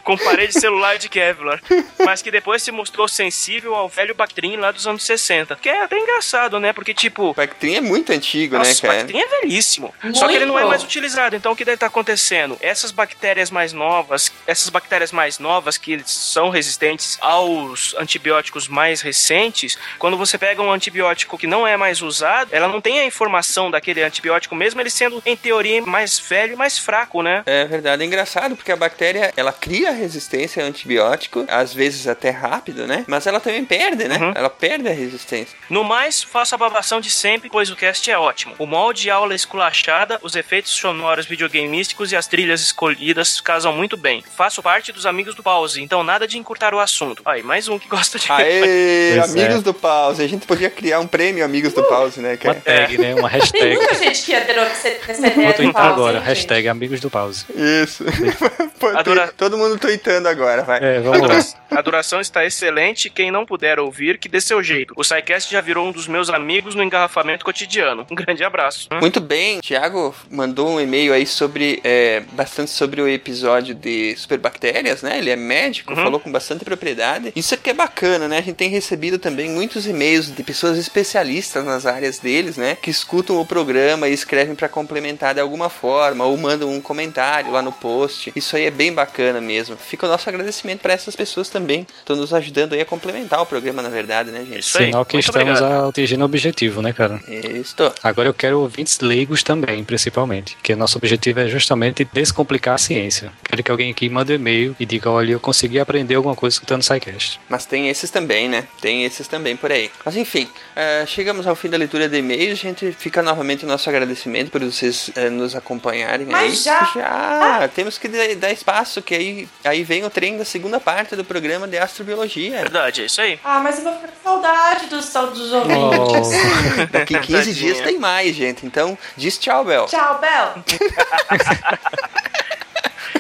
[0.04, 1.62] com parede celular de Kevlar,
[2.04, 5.56] mas que depois se mostrou sensível ao velho Bactrim lá dos anos 60.
[5.58, 6.74] Que é até engraçado, né?
[6.74, 8.94] Porque, tipo, Bactrim é muito antigo, nossa, né, o cara?
[9.00, 9.94] Bactrim é velhíssimo.
[10.14, 10.70] Só que ele não é Muito.
[10.70, 11.36] mais utilizado.
[11.36, 12.58] Então o que deve estar acontecendo?
[12.62, 19.78] Essas bactérias mais novas, essas bactérias mais novas que são resistentes aos antibióticos mais recentes,
[20.00, 23.70] quando você pega um antibiótico que não é mais usado, ela não tem a informação
[23.72, 27.44] daquele antibiótico, mesmo ele sendo, em teoria, mais velho e mais fraco, né?
[27.46, 32.30] É verdade, é engraçado porque a bactéria ela cria resistência ao antibiótico, às vezes até
[32.30, 33.06] rápido, né?
[33.08, 34.18] Mas ela também perde, né?
[34.18, 34.34] Uhum.
[34.36, 35.58] Ela perde a resistência.
[35.70, 38.56] No mais, faça a babação de sempre, pois o cast é ótimo.
[38.58, 43.96] O molde de aula esculachada, os efeitos sonoros videogameísticos e as trilhas escolhidas casam muito
[43.96, 44.24] bem.
[44.36, 47.22] Faço parte dos amigos do pause, então nada de encurtar o assunto.
[47.26, 48.32] Aí, mais um que gosta de.
[48.32, 49.62] Aê, amigos é.
[49.62, 50.24] do pause.
[50.24, 52.62] A gente podia criar um prêmio Amigos do Pause, né, Uma cara?
[52.62, 53.16] tag, né?
[53.16, 53.76] Uma Tem hashtag.
[53.76, 54.88] muita gente que adorou essa
[55.36, 57.46] Vou twittar agora, hein, hashtag amigos do pause.
[57.56, 58.04] Isso.
[58.80, 60.80] Pô, tem- Adora- Todo mundo tweetando agora, vai.
[60.84, 61.28] É, A, vamos lá.
[61.28, 63.10] dura- a duração está excelente.
[63.10, 64.94] Quem não puder ouvir, que dê seu jeito.
[64.98, 68.06] O SciCast já virou um dos meus amigos no engarrafamento cotidiano.
[68.10, 68.88] Um grande abraço.
[69.02, 75.02] Muito bem, Thiago mandou um e-mail aí sobre é, bastante sobre o episódio de superbactérias,
[75.02, 75.17] né?
[75.18, 76.04] Ele é médico, Uhum.
[76.04, 77.32] falou com bastante propriedade.
[77.36, 78.38] Isso aqui é bacana, né?
[78.38, 82.78] A gente tem recebido também muitos e-mails de pessoas especialistas nas áreas deles, né?
[82.82, 87.52] Que escutam o programa e escrevem para complementar de alguma forma ou mandam um comentário
[87.52, 88.32] lá no post.
[88.36, 89.76] Isso aí é bem bacana mesmo.
[89.78, 91.86] Fica o nosso agradecimento para essas pessoas também.
[92.00, 94.60] Estão nos ajudando aí a complementar o programa, na verdade, né, gente?
[94.60, 94.86] Isso aí.
[94.88, 95.90] Sinal que Muito estamos obrigado.
[95.90, 97.20] atingindo o objetivo, né, cara?
[97.28, 97.94] Estou.
[98.04, 100.56] Agora eu quero ouvintes leigos também, principalmente.
[100.56, 103.32] Porque nosso objetivo é justamente descomplicar a ciência.
[103.44, 106.56] Quero que alguém aqui mande um e-mail e diga, olha, eu consegui aprender alguma coisa
[106.56, 107.40] escutando o SciCast.
[107.50, 108.66] Mas tem esses também, né?
[108.82, 109.90] Tem esses também por aí.
[110.06, 112.60] Mas enfim, eh, chegamos ao fim da leitura de e-mails.
[112.60, 116.64] A gente fica novamente o nosso agradecimento por vocês eh, nos acompanharem Mas aí.
[116.64, 116.92] já?
[116.94, 117.68] Já!
[117.74, 121.68] Temos que dar espaço, que aí, aí vem o trem da segunda parte do programa
[121.68, 122.52] de astrobiologia.
[122.62, 123.40] Verdade, é isso aí.
[123.44, 126.30] Ah, mas eu vou ficar com saudade dos, dos ouvintes.
[126.34, 127.54] Oh, Daqui 15 Tadinha.
[127.56, 128.66] dias tem mais, gente.
[128.66, 129.86] Então, diz tchau, Bel.
[129.86, 130.64] Tchau, Bel.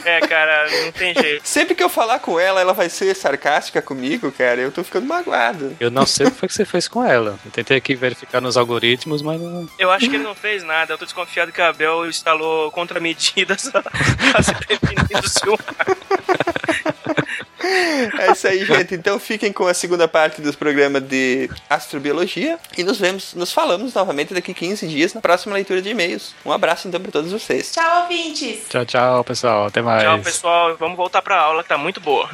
[0.05, 1.47] É, cara, não tem jeito.
[1.47, 4.62] Sempre que eu falar com ela, ela vai ser sarcástica comigo, cara.
[4.62, 5.75] Eu tô ficando magoado.
[5.79, 7.39] eu não sei o que foi que você fez com ela.
[7.45, 9.67] Eu tentei aqui verificar nos algoritmos, mas não...
[9.77, 10.93] Eu acho que ele não fez nada.
[10.93, 13.69] Eu tô desconfiado que a Abel instalou contramedidas
[14.31, 15.57] pra se prevenir do seu.
[18.19, 18.95] É isso aí, gente.
[18.95, 23.93] Então fiquem com a segunda parte dos programas de astrobiologia e nos vemos, nos falamos
[23.93, 26.34] novamente daqui 15 dias na próxima leitura de e-mails.
[26.45, 27.71] Um abraço então para todos vocês.
[27.71, 28.67] Tchau, ouvintes.
[28.69, 29.67] Tchau, tchau, pessoal.
[29.67, 30.03] Até mais.
[30.03, 30.77] Tchau, pessoal.
[30.77, 32.30] Vamos voltar pra aula que tá muito boa.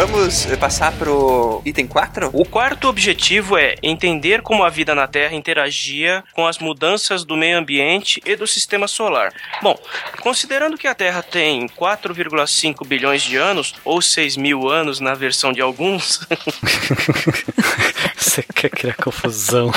[0.00, 2.30] Vamos passar pro item 4?
[2.32, 7.36] O quarto objetivo é entender como a vida na Terra interagia com as mudanças do
[7.36, 9.30] meio ambiente e do sistema solar.
[9.60, 9.78] Bom,
[10.22, 15.52] considerando que a Terra tem 4,5 bilhões de anos, ou 6 mil anos na versão
[15.52, 16.26] de alguns,
[18.30, 19.72] Você quer criar confusão.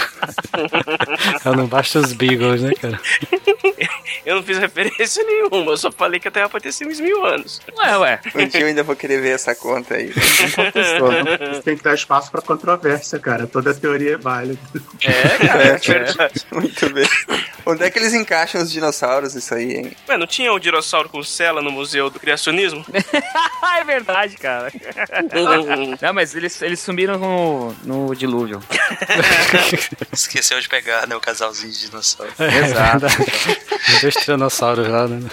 [1.44, 3.00] Ela não basta os Beagles, né, cara?
[4.24, 7.26] eu não fiz referência nenhuma, eu só falei que a Terra pode ter 6 mil
[7.26, 7.60] anos.
[7.76, 8.22] Ué, ué.
[8.36, 10.13] Um dia eu ainda vou querer ver essa conta aí.
[10.16, 11.54] Não?
[11.54, 13.48] Você tem que dar espaço pra controvérsia, cara.
[13.48, 14.60] Toda teoria é válida.
[15.04, 16.42] É, cara, É, é verdade.
[16.52, 17.08] Muito bem.
[17.66, 19.92] Onde é que eles encaixam os dinossauros isso aí, hein?
[20.10, 22.86] Ué, não tinha o dinossauro com cela no Museu do Criacionismo?
[23.76, 24.72] É verdade, cara.
[26.00, 28.62] Não, mas eles, eles sumiram no, no dilúvio.
[30.14, 32.32] Esqueceu de pegar, né, o casalzinho de dinossauro.
[32.40, 33.08] Exato.
[33.08, 35.28] Os dois tiranossauros lá, né?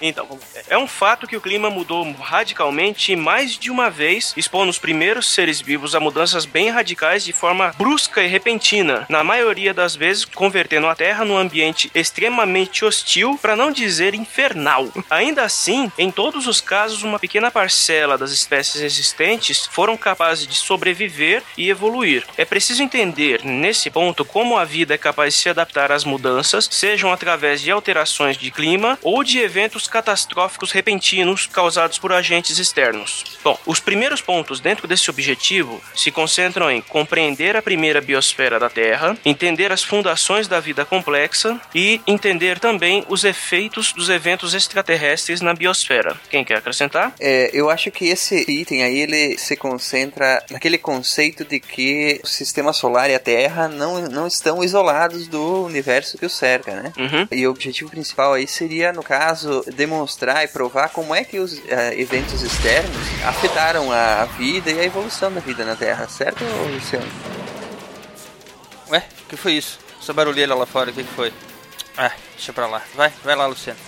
[0.00, 0.28] Então,
[0.68, 5.28] é um fato que o clima mudou radicalmente mais de uma vez, expondo os primeiros
[5.28, 10.24] seres vivos a mudanças bem radicais de forma brusca e repentina, na maioria das vezes
[10.24, 14.88] convertendo a Terra num ambiente extremamente hostil, para não dizer infernal.
[15.08, 20.54] Ainda assim, em todos os casos, uma pequena parcela das espécies existentes foram capazes de
[20.54, 22.24] sobreviver e evoluir.
[22.36, 26.68] É preciso entender, nesse ponto, como a vida é capaz de se adaptar às mudanças,
[26.70, 29.51] sejam através de alterações de clima ou de eventos
[29.88, 33.24] catastróficos repentinos causados por agentes externos.
[33.44, 38.68] Bom, os primeiros pontos dentro desse objetivo se concentram em compreender a primeira biosfera da
[38.70, 45.40] Terra, entender as fundações da vida complexa e entender também os efeitos dos eventos extraterrestres
[45.40, 46.16] na biosfera.
[46.30, 47.12] Quem quer acrescentar?
[47.20, 52.26] É, eu acho que esse item aí ele se concentra naquele conceito de que o
[52.26, 56.92] sistema solar e a Terra não, não estão isolados do universo que o cerca, né?
[56.98, 57.28] Uhum.
[57.30, 59.41] E o objetivo principal aí seria, no caso,
[59.74, 64.84] demonstrar e provar como é que os eh, eventos externos afetaram a vida e a
[64.84, 67.06] evolução da vida na Terra, certo, Luciano?
[68.90, 69.78] Ué, o que foi isso?
[70.00, 71.32] Essa barulheira lá fora, o que foi?
[71.96, 72.82] Ah, deixa pra lá.
[72.94, 73.78] Vai, vai lá, Luciano.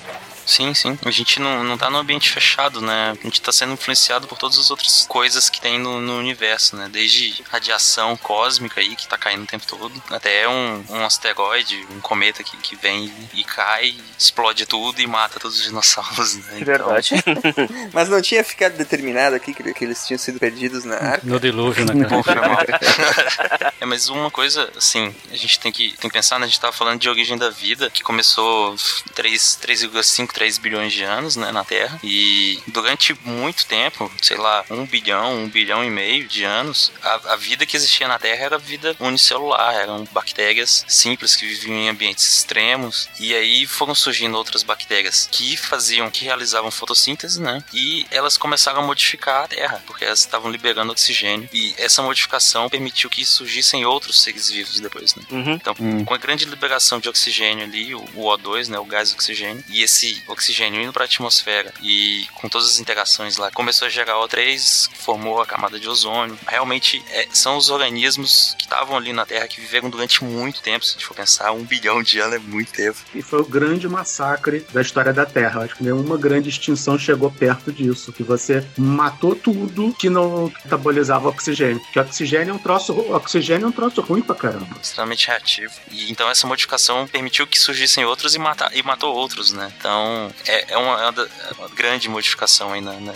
[0.47, 0.99] Sim, sim.
[1.05, 3.13] A gente não, não tá num ambiente fechado, né?
[3.19, 6.77] A gente tá sendo influenciado por todas as outras coisas que tem no, no universo,
[6.77, 6.89] né?
[6.91, 12.01] Desde radiação cósmica aí, que tá caindo o tempo todo, até um, um asteroide, um
[12.01, 16.61] cometa que, que vem e cai, explode tudo e mata todos os dinossauros, né?
[16.61, 17.15] É verdade.
[17.93, 21.27] Mas não tinha ficado determinado aqui que, que eles tinham sido perdidos na arca?
[21.27, 21.95] No dilúvio, né,
[23.81, 26.45] é, mas uma coisa, assim, a gente tem que, tem que pensar, né?
[26.45, 28.77] A gente tava falando de origem da vida, que começou
[29.15, 31.99] 3 3,5, 3 bilhões de anos, né, na Terra.
[32.03, 37.33] E durante muito tempo, sei lá, 1 bilhão, 1 bilhão e meio de anos, a,
[37.33, 41.89] a vida que existia na Terra era vida unicelular, eram bactérias simples que viviam em
[41.89, 43.09] ambientes extremos.
[43.19, 47.63] E aí foram surgindo outras bactérias que faziam, que realizavam fotossíntese, né?
[47.73, 51.49] E elas começaram a modificar a Terra, porque elas estavam liberando oxigênio.
[51.53, 55.23] E essa modificação permitiu que surgissem outros seres vivos depois, né?
[55.31, 55.53] Uhum.
[55.53, 59.63] Então, com a grande liberação de oxigênio ali, o, o O2, né, o gás oxigênio,
[59.69, 63.91] e esse oxigênio indo para a atmosfera e com todas as interações lá, começou a
[63.91, 66.39] gerar O3, que formou a camada de ozônio.
[66.47, 70.85] Realmente é, são os organismos que estavam ali na Terra que viveram durante muito tempo,
[70.85, 72.99] se a gente for pensar, um bilhão de anos é muito tempo.
[73.15, 75.63] E foi o grande massacre da história da Terra.
[75.63, 78.13] Acho que nenhuma grande extinção chegou perto disso.
[78.13, 81.81] Que você matou tudo que não metabolizava oxigênio.
[81.81, 84.77] Porque oxigênio é um troço, oxigênio é um troço ruim pra caramba.
[84.81, 85.73] extremamente reativo.
[85.91, 89.73] E então essa modificação permitiu que surgissem outros e, mata, e matou outros, né?
[89.79, 90.14] Então
[90.47, 93.15] é, é, uma, é uma é uma grande modificação aí na, na,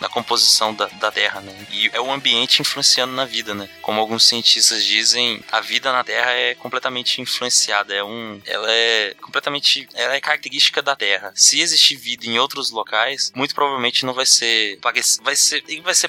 [0.00, 1.66] na composição da, da Terra, né?
[1.70, 3.68] E é o ambiente influenciando na vida, né?
[3.82, 9.14] Como alguns cientistas dizem, a vida na Terra é completamente influenciada, é um, ela é
[9.20, 11.32] completamente, ela é característica da Terra.
[11.34, 16.08] Se existir vida em outros locais, muito provavelmente não vai ser vai ser, vai ser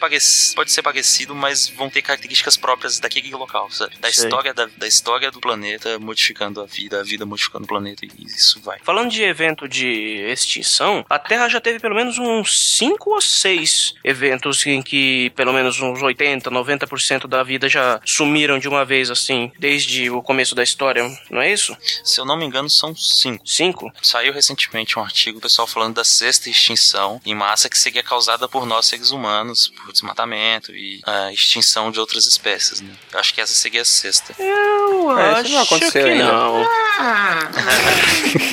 [0.55, 3.97] pode ser parecido, mas vão ter características próprias daquele local, sabe?
[3.97, 4.25] Da Sei.
[4.25, 8.25] história da, da história do planeta modificando a vida, a vida modificando o planeta e
[8.25, 8.79] isso vai.
[8.79, 13.95] Falando de evento de extinção, a Terra já teve pelo menos uns 5 ou 6
[14.03, 19.09] eventos em que pelo menos uns 80, 90% da vida já sumiram de uma vez
[19.11, 21.75] assim, desde o começo da história, não é isso?
[22.03, 23.43] Se eu não me engano, são cinco.
[23.47, 23.91] Cinco?
[24.01, 28.65] Saiu recentemente um artigo, pessoal falando da sexta extinção em massa que seria causada por
[28.65, 32.91] nós seres humanos, por desmatamento e a extinção de outras espécies, né?
[33.11, 34.33] Eu acho que essa seria a sexta.
[34.39, 36.25] Eu É, acho não aconteceu que ainda.
[36.31, 36.67] não.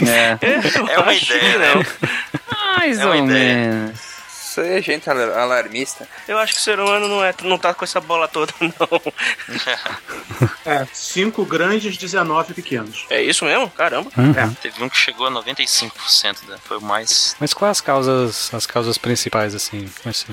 [0.07, 0.39] É.
[0.93, 1.87] É uma acho ideia, né?
[2.77, 3.57] Mais É ou ideia.
[3.69, 4.01] menos.
[4.55, 6.09] Isso aí é gente alar- alarmista.
[6.29, 8.73] Eu acho que o ser humano não, é, não tá com essa bola toda, não.
[10.67, 13.05] É, cinco grandes, 19 pequenos.
[13.11, 13.69] É isso mesmo?
[13.71, 14.11] Caramba.
[14.63, 16.57] Teve um que chegou a 95%, né?
[16.65, 17.37] Foi o mais.
[17.39, 19.89] Mas quais as causas, as causas principais, assim?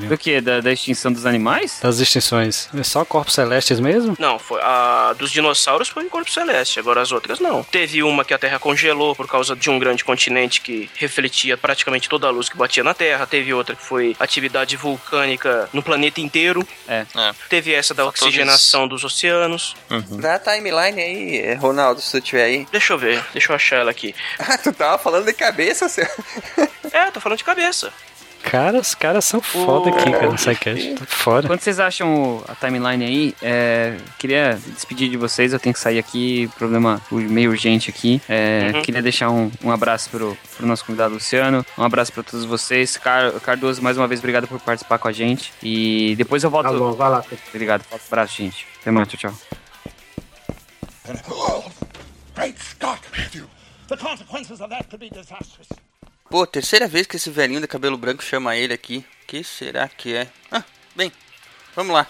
[0.07, 0.39] Do que?
[0.39, 1.79] Da, da extinção dos animais?
[1.81, 2.69] Das extinções?
[2.73, 4.15] É só corpos celestes mesmo?
[4.17, 7.63] Não, foi a dos dinossauros foi em corpo celeste, agora as outras não.
[7.63, 12.07] Teve uma que a Terra congelou por causa de um grande continente que refletia praticamente
[12.07, 13.27] toda a luz que batia na Terra.
[13.27, 16.67] Teve outra que foi atividade vulcânica no planeta inteiro.
[16.87, 17.05] É.
[17.15, 17.33] É.
[17.49, 19.75] Teve essa da Fatores- oxigenação dos oceanos.
[19.89, 20.17] Uhum.
[20.19, 22.67] Dá a timeline aí, Ronaldo, se tu tiver aí.
[22.71, 24.13] Deixa eu ver, deixa eu achar ela aqui.
[24.39, 26.05] Ah, tu tava falando de cabeça, seu.
[26.91, 27.91] É, tô falando de cabeça.
[28.43, 30.95] Cara, os caras são foda aqui, cara, no SciCast.
[30.95, 31.47] Tô fora.
[31.47, 35.79] Quando vocês acham o- a timeline aí, é, queria despedir de vocês, eu tenho que
[35.79, 38.21] sair aqui, problema meio urgente aqui.
[38.27, 38.81] É, Uhum.
[38.81, 42.97] Queria deixar um, um abraço pro, pro nosso convidado Luciano, um abraço pra todos vocês.
[42.97, 45.53] Car- Cardoso, mais uma vez, obrigado por participar com a gente.
[45.63, 46.65] E depois eu volto.
[46.65, 47.23] Tá bom, vai lá.
[47.53, 48.65] Obrigado, um abraço, gente.
[48.81, 49.33] Até mais, tchau, tchau.
[52.35, 53.45] Great Scott, Matthew!
[53.87, 55.67] The consequences of that could be disastrous.
[56.31, 59.03] Pô, terceira vez que esse velhinho de cabelo branco chama ele aqui.
[59.27, 60.29] que será que é?
[60.49, 60.63] Ah,
[60.95, 61.11] bem,
[61.75, 62.07] vamos lá.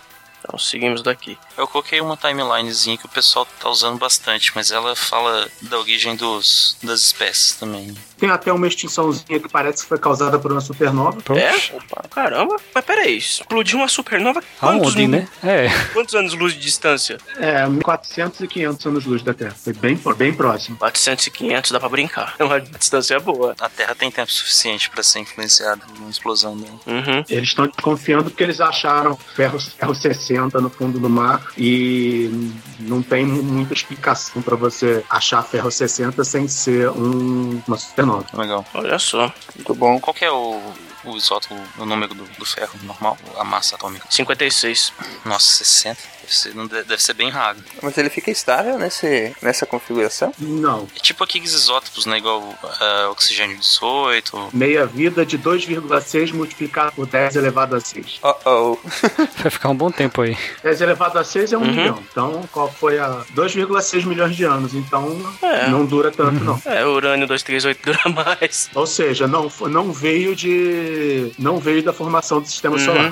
[0.52, 1.38] Então seguimos daqui.
[1.58, 6.14] Eu coloquei uma timelinezinha que o pessoal tá usando bastante, mas ela fala da origem
[6.14, 7.96] dos, das espécies também.
[8.18, 11.18] Tem até uma extinçãozinha que parece que foi causada por uma supernova.
[11.36, 11.76] É?
[11.76, 12.58] Opa, caramba.
[12.76, 15.28] Mas peraí, explodiu uma supernova quantos, Aonde, né?
[15.42, 15.70] É.
[15.94, 17.18] quantos anos luz de distância?
[17.38, 19.56] É, 400 e 500 anos-luz da Terra.
[19.56, 20.78] Foi bem, bem próximo.
[20.78, 22.36] 400 e 500 dá pra brincar.
[22.38, 23.56] É uma distância boa.
[23.60, 26.80] A Terra tem tempo suficiente para ser influenciada por uma explosão dela.
[26.86, 27.24] Uhum.
[27.30, 33.02] Eles estão desconfiando porque eles acharam ferro, ferro 60 no fundo do mar e não
[33.02, 38.26] tem muita explicação para você achar ferro 60 sem ser um, uma supernova.
[38.34, 38.66] Legal.
[38.74, 39.32] Olha só.
[39.56, 40.00] Muito bom.
[40.00, 40.60] Qual que é o
[41.04, 44.06] o isótopo, o número do, do ferro normal, a massa atômica?
[44.10, 44.94] 56.
[45.26, 46.12] Nossa, 60.
[46.70, 47.58] Deve deve ser bem raro.
[47.82, 50.34] Mas ele fica estável nesse, nessa configuração?
[50.40, 50.88] Não.
[50.96, 52.20] É tipo aqueles isótopos, né?
[52.20, 54.50] Igual ah, oxigênio 18.
[54.54, 58.20] Meia vida de 2,6 multiplicado por 10 elevado a 6.
[58.24, 58.78] Oh, oh.
[59.42, 60.38] Vai ficar um bom tempo aí.
[60.64, 61.68] 10 elevado a 6 é 1 Uhum.
[61.68, 62.04] milhão.
[62.12, 64.74] Então, qual foi a 2,6 milhões de anos?
[64.74, 65.68] Então, É.
[65.68, 66.62] não dura tanto, não.
[66.66, 68.00] É, urânio 238 dura
[68.40, 68.70] mais.
[68.74, 70.91] Ou seja, não, não veio de.
[71.38, 72.86] Não veio da formação do sistema Uhum.
[72.86, 73.12] solar.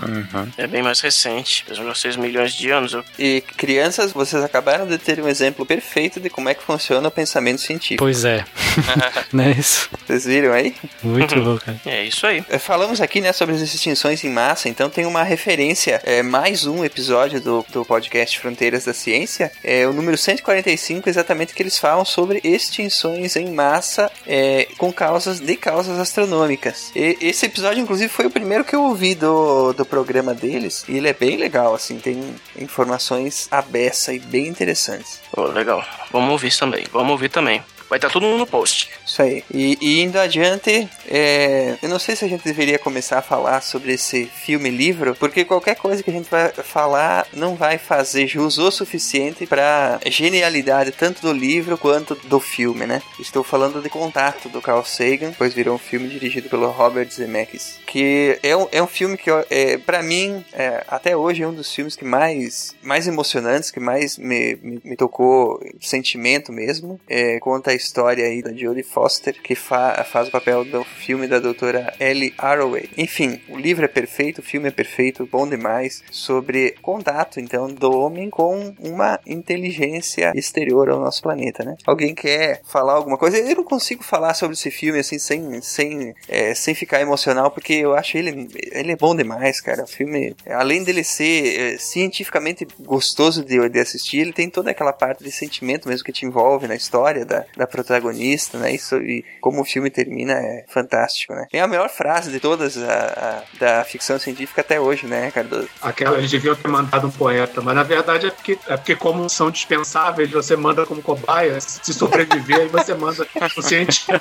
[0.58, 1.66] É bem mais recente.
[1.70, 2.96] 2,6 milhões de anos.
[3.18, 7.12] E crianças, vocês acabaram de ter um exemplo perfeito de como é que funciona o
[7.12, 8.04] pensamento científico.
[8.04, 8.46] Pois é.
[9.34, 9.90] Não é isso?
[10.06, 10.76] Vocês viram aí?
[11.04, 11.80] Muito bom, cara.
[11.86, 12.44] É isso aí.
[12.50, 16.66] É, Falamos aqui, né, sobre as extinções em massa, então tem uma referência, é, mais
[16.66, 21.78] um episódio do, do podcast Fronteiras da Ciência, é o número 145, exatamente que eles
[21.78, 26.92] falam sobre extinções em massa é, com causas de causas astronômicas.
[26.96, 30.98] E esse episódio, inclusive, foi o primeiro que eu ouvi do, do programa deles, e
[30.98, 35.22] ele é bem legal, assim, tem informações à beça e bem interessantes.
[35.54, 35.84] Legal.
[36.12, 36.86] Vamos ouvir também.
[36.92, 37.64] Vamos ouvir também.
[37.90, 38.92] Vai estar tudo no post.
[39.06, 39.44] Isso aí.
[39.52, 43.62] E, e indo adiante, é, eu não sei se a gente deveria começar a falar
[43.62, 48.60] sobre esse filme-livro, porque qualquer coisa que a gente vai falar não vai fazer jus
[48.60, 53.02] o suficiente para genialidade tanto do livro quanto do filme, né?
[53.20, 57.80] Estou falando de Contato do Carl Sagan, depois virou um filme dirigido pelo Robert Zemeckis,
[57.88, 61.54] que é um, é um filme que, é, para mim, é, até hoje é um
[61.54, 67.00] dos filmes que mais, mais emocionantes, que mais me, me, me tocou sentimento mesmo.
[67.08, 71.28] É, conta a história aí da Jodie Foster, que fa faz o papel do filme
[71.28, 72.90] da doutora Ellie Arroway.
[72.98, 77.92] Enfim, o livro é perfeito, o filme é perfeito, bom demais, sobre contato, então, do
[77.92, 81.76] homem com uma inteligência exterior ao nosso planeta, né?
[81.86, 83.38] Alguém quer falar alguma coisa?
[83.38, 87.74] Eu não consigo falar sobre esse filme, assim, sem, sem, é, sem ficar emocional, porque
[87.74, 89.84] eu acho ele, ele é bom demais, cara.
[89.84, 94.94] O filme, além dele ser é, cientificamente gostoso de, de assistir, ele tem toda aquela
[94.94, 98.74] parte de sentimento mesmo que te envolve na história da, da protagonista, né?
[98.74, 101.46] Isso, e como o filme termina é fantástico, né?
[101.52, 105.70] Tem a melhor frase de todas a, a- da ficção científica até hoje, né, Cardoso?
[105.82, 109.30] Aquela eles deviam ter mandado um poeta, mas na verdade é porque, é porque como
[109.30, 113.26] são dispensáveis, você manda como cobaia, se sobreviver, aí você manda
[113.58, 114.20] o cientista.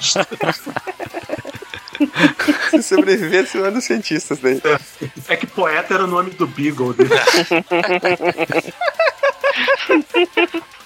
[2.71, 4.61] Se sobreviver, você manda os cientistas daí.
[5.29, 6.95] É que poeta era o nome do Beagle.
[6.99, 7.09] Né?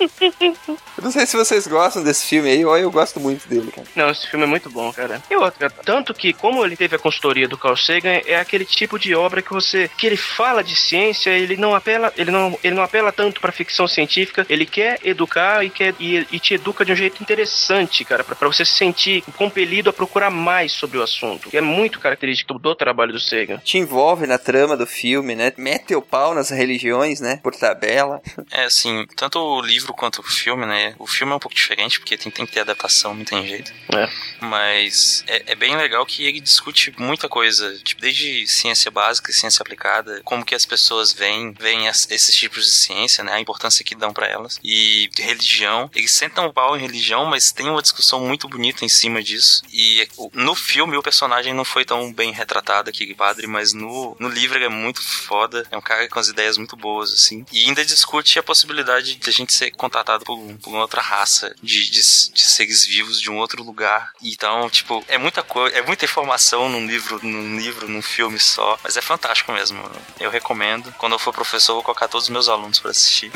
[1.02, 3.88] Eu não sei se vocês gostam desse filme aí, ou eu gosto muito dele, cara.
[3.96, 5.20] Não, esse filme é muito bom, cara.
[5.28, 9.00] E outra, tanto que, como ele teve a consultoria do Carl Sagan, é aquele tipo
[9.00, 9.90] de obra que você.
[9.98, 12.12] que ele fala de ciência, ele não apela.
[12.16, 16.24] Ele não, ele não apela tanto pra ficção científica, ele quer educar e, quer, e,
[16.30, 19.92] e te educa de um jeito interessante, cara, pra, pra você se sentir compelido a
[19.92, 21.50] procurar mais sobre o assunto.
[21.50, 23.58] Que é muito característico do trabalho do Sagan.
[23.58, 25.52] Te envolve na trama do filme, né?
[25.56, 27.40] Mete o pau nas religiões, né?
[27.42, 28.22] Por tabela.
[28.52, 30.91] É, assim, tanto o livro quanto o filme, né?
[30.98, 33.72] O filme é um pouco diferente, porque tem, tem que ter adaptação, não tem jeito.
[33.94, 34.08] É.
[34.40, 39.34] Mas é, é bem legal que ele discute muita coisa, tipo, desde ciência básica e
[39.34, 43.32] ciência aplicada, como que as pessoas veem, veem as- esses tipos de ciência, né?
[43.34, 44.58] A importância que dão pra elas.
[44.62, 45.90] E religião.
[45.94, 49.62] Eles sentam o pau em religião, mas tem uma discussão muito bonita em cima disso.
[49.72, 54.28] E no filme o personagem não foi tão bem retratado, aquele padre, mas no, no
[54.28, 55.66] livro ele é muito foda.
[55.70, 57.44] É um cara com as ideias muito boas, assim.
[57.52, 61.54] E ainda discute a possibilidade de a gente ser contatado por, por uma outra raça,
[61.62, 64.12] de, de, de seres vivos de um outro lugar.
[64.22, 68.78] Então, tipo, é muita coisa, é muita informação num livro, num livro, num filme só.
[68.82, 69.82] Mas é fantástico mesmo.
[70.20, 70.92] Eu recomendo.
[70.98, 73.30] Quando eu for professor, eu vou colocar todos os meus alunos pra assistir.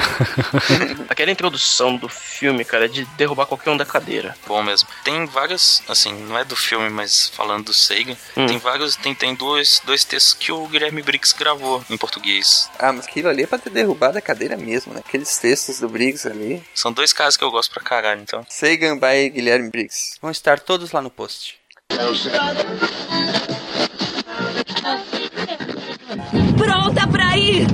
[1.09, 4.37] Aquela introdução do filme, cara, é de derrubar qualquer um da cadeira.
[4.47, 4.89] Bom mesmo.
[5.05, 8.47] Tem vários, assim, não é do filme, mas falando do Sagan, Hum.
[8.47, 12.69] tem vários, tem, tem dois, dois textos que o Guilherme Briggs gravou em português.
[12.79, 15.03] Ah, mas aquilo ali é pra ter derrubado a cadeira mesmo, né?
[15.07, 16.63] Aqueles textos do Briggs ali.
[16.75, 18.45] São dois caras que eu gosto pra caralho, então.
[18.49, 20.17] Sagan by Guilherme Briggs.
[20.21, 21.59] Vão estar todos lá no post.
[26.57, 27.67] Pronta pra ir!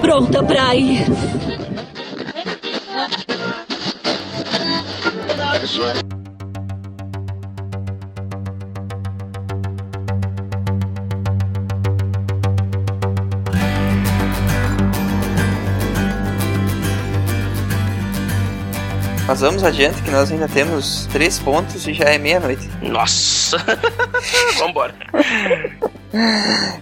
[0.00, 1.06] Pronta pra ir!
[19.30, 22.68] Mas vamos adiante que nós ainda temos três pontos e já é meia-noite.
[22.82, 23.58] Nossa!
[24.58, 24.92] Vambora.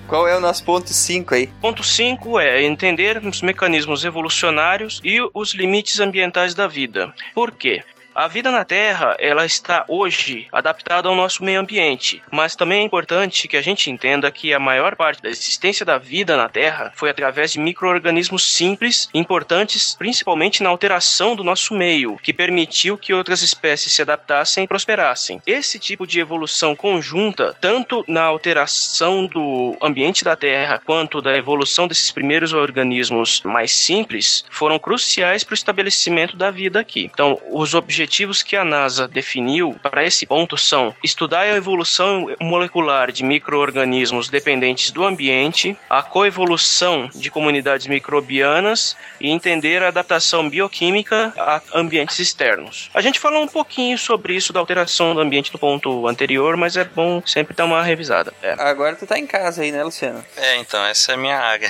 [0.07, 1.49] Qual é o nosso ponto 5 aí?
[1.61, 7.13] Ponto 5 é entender os mecanismos evolucionários e os limites ambientais da vida.
[7.35, 7.85] Por quê?
[8.19, 12.83] A vida na Terra, ela está hoje adaptada ao nosso meio ambiente, mas também é
[12.83, 16.91] importante que a gente entenda que a maior parte da existência da vida na Terra
[16.97, 23.15] foi através de micro-organismos simples, importantes principalmente na alteração do nosso meio, que permitiu que
[23.15, 25.41] outras espécies se adaptassem e prosperassem.
[25.47, 31.87] Esse tipo de evolução conjunta, tanto na alteração do ambiente da Terra quanto da evolução
[31.87, 37.09] desses primeiros organismos mais simples, foram cruciais para o estabelecimento da vida aqui.
[37.15, 38.08] Então, os objetivos
[38.43, 44.91] que a NASA definiu para esse ponto são estudar a evolução molecular de micro-organismos dependentes
[44.91, 52.91] do ambiente, a coevolução de comunidades microbianas e entender a adaptação bioquímica a ambientes externos.
[52.95, 56.77] A gente falou um pouquinho sobre isso da alteração do ambiente no ponto anterior, mas
[56.77, 58.33] é bom sempre dar uma revisada.
[58.43, 58.55] É.
[58.59, 60.25] Agora tu tá em casa aí, né, Luciano?
[60.37, 61.69] É, então, essa é a minha área.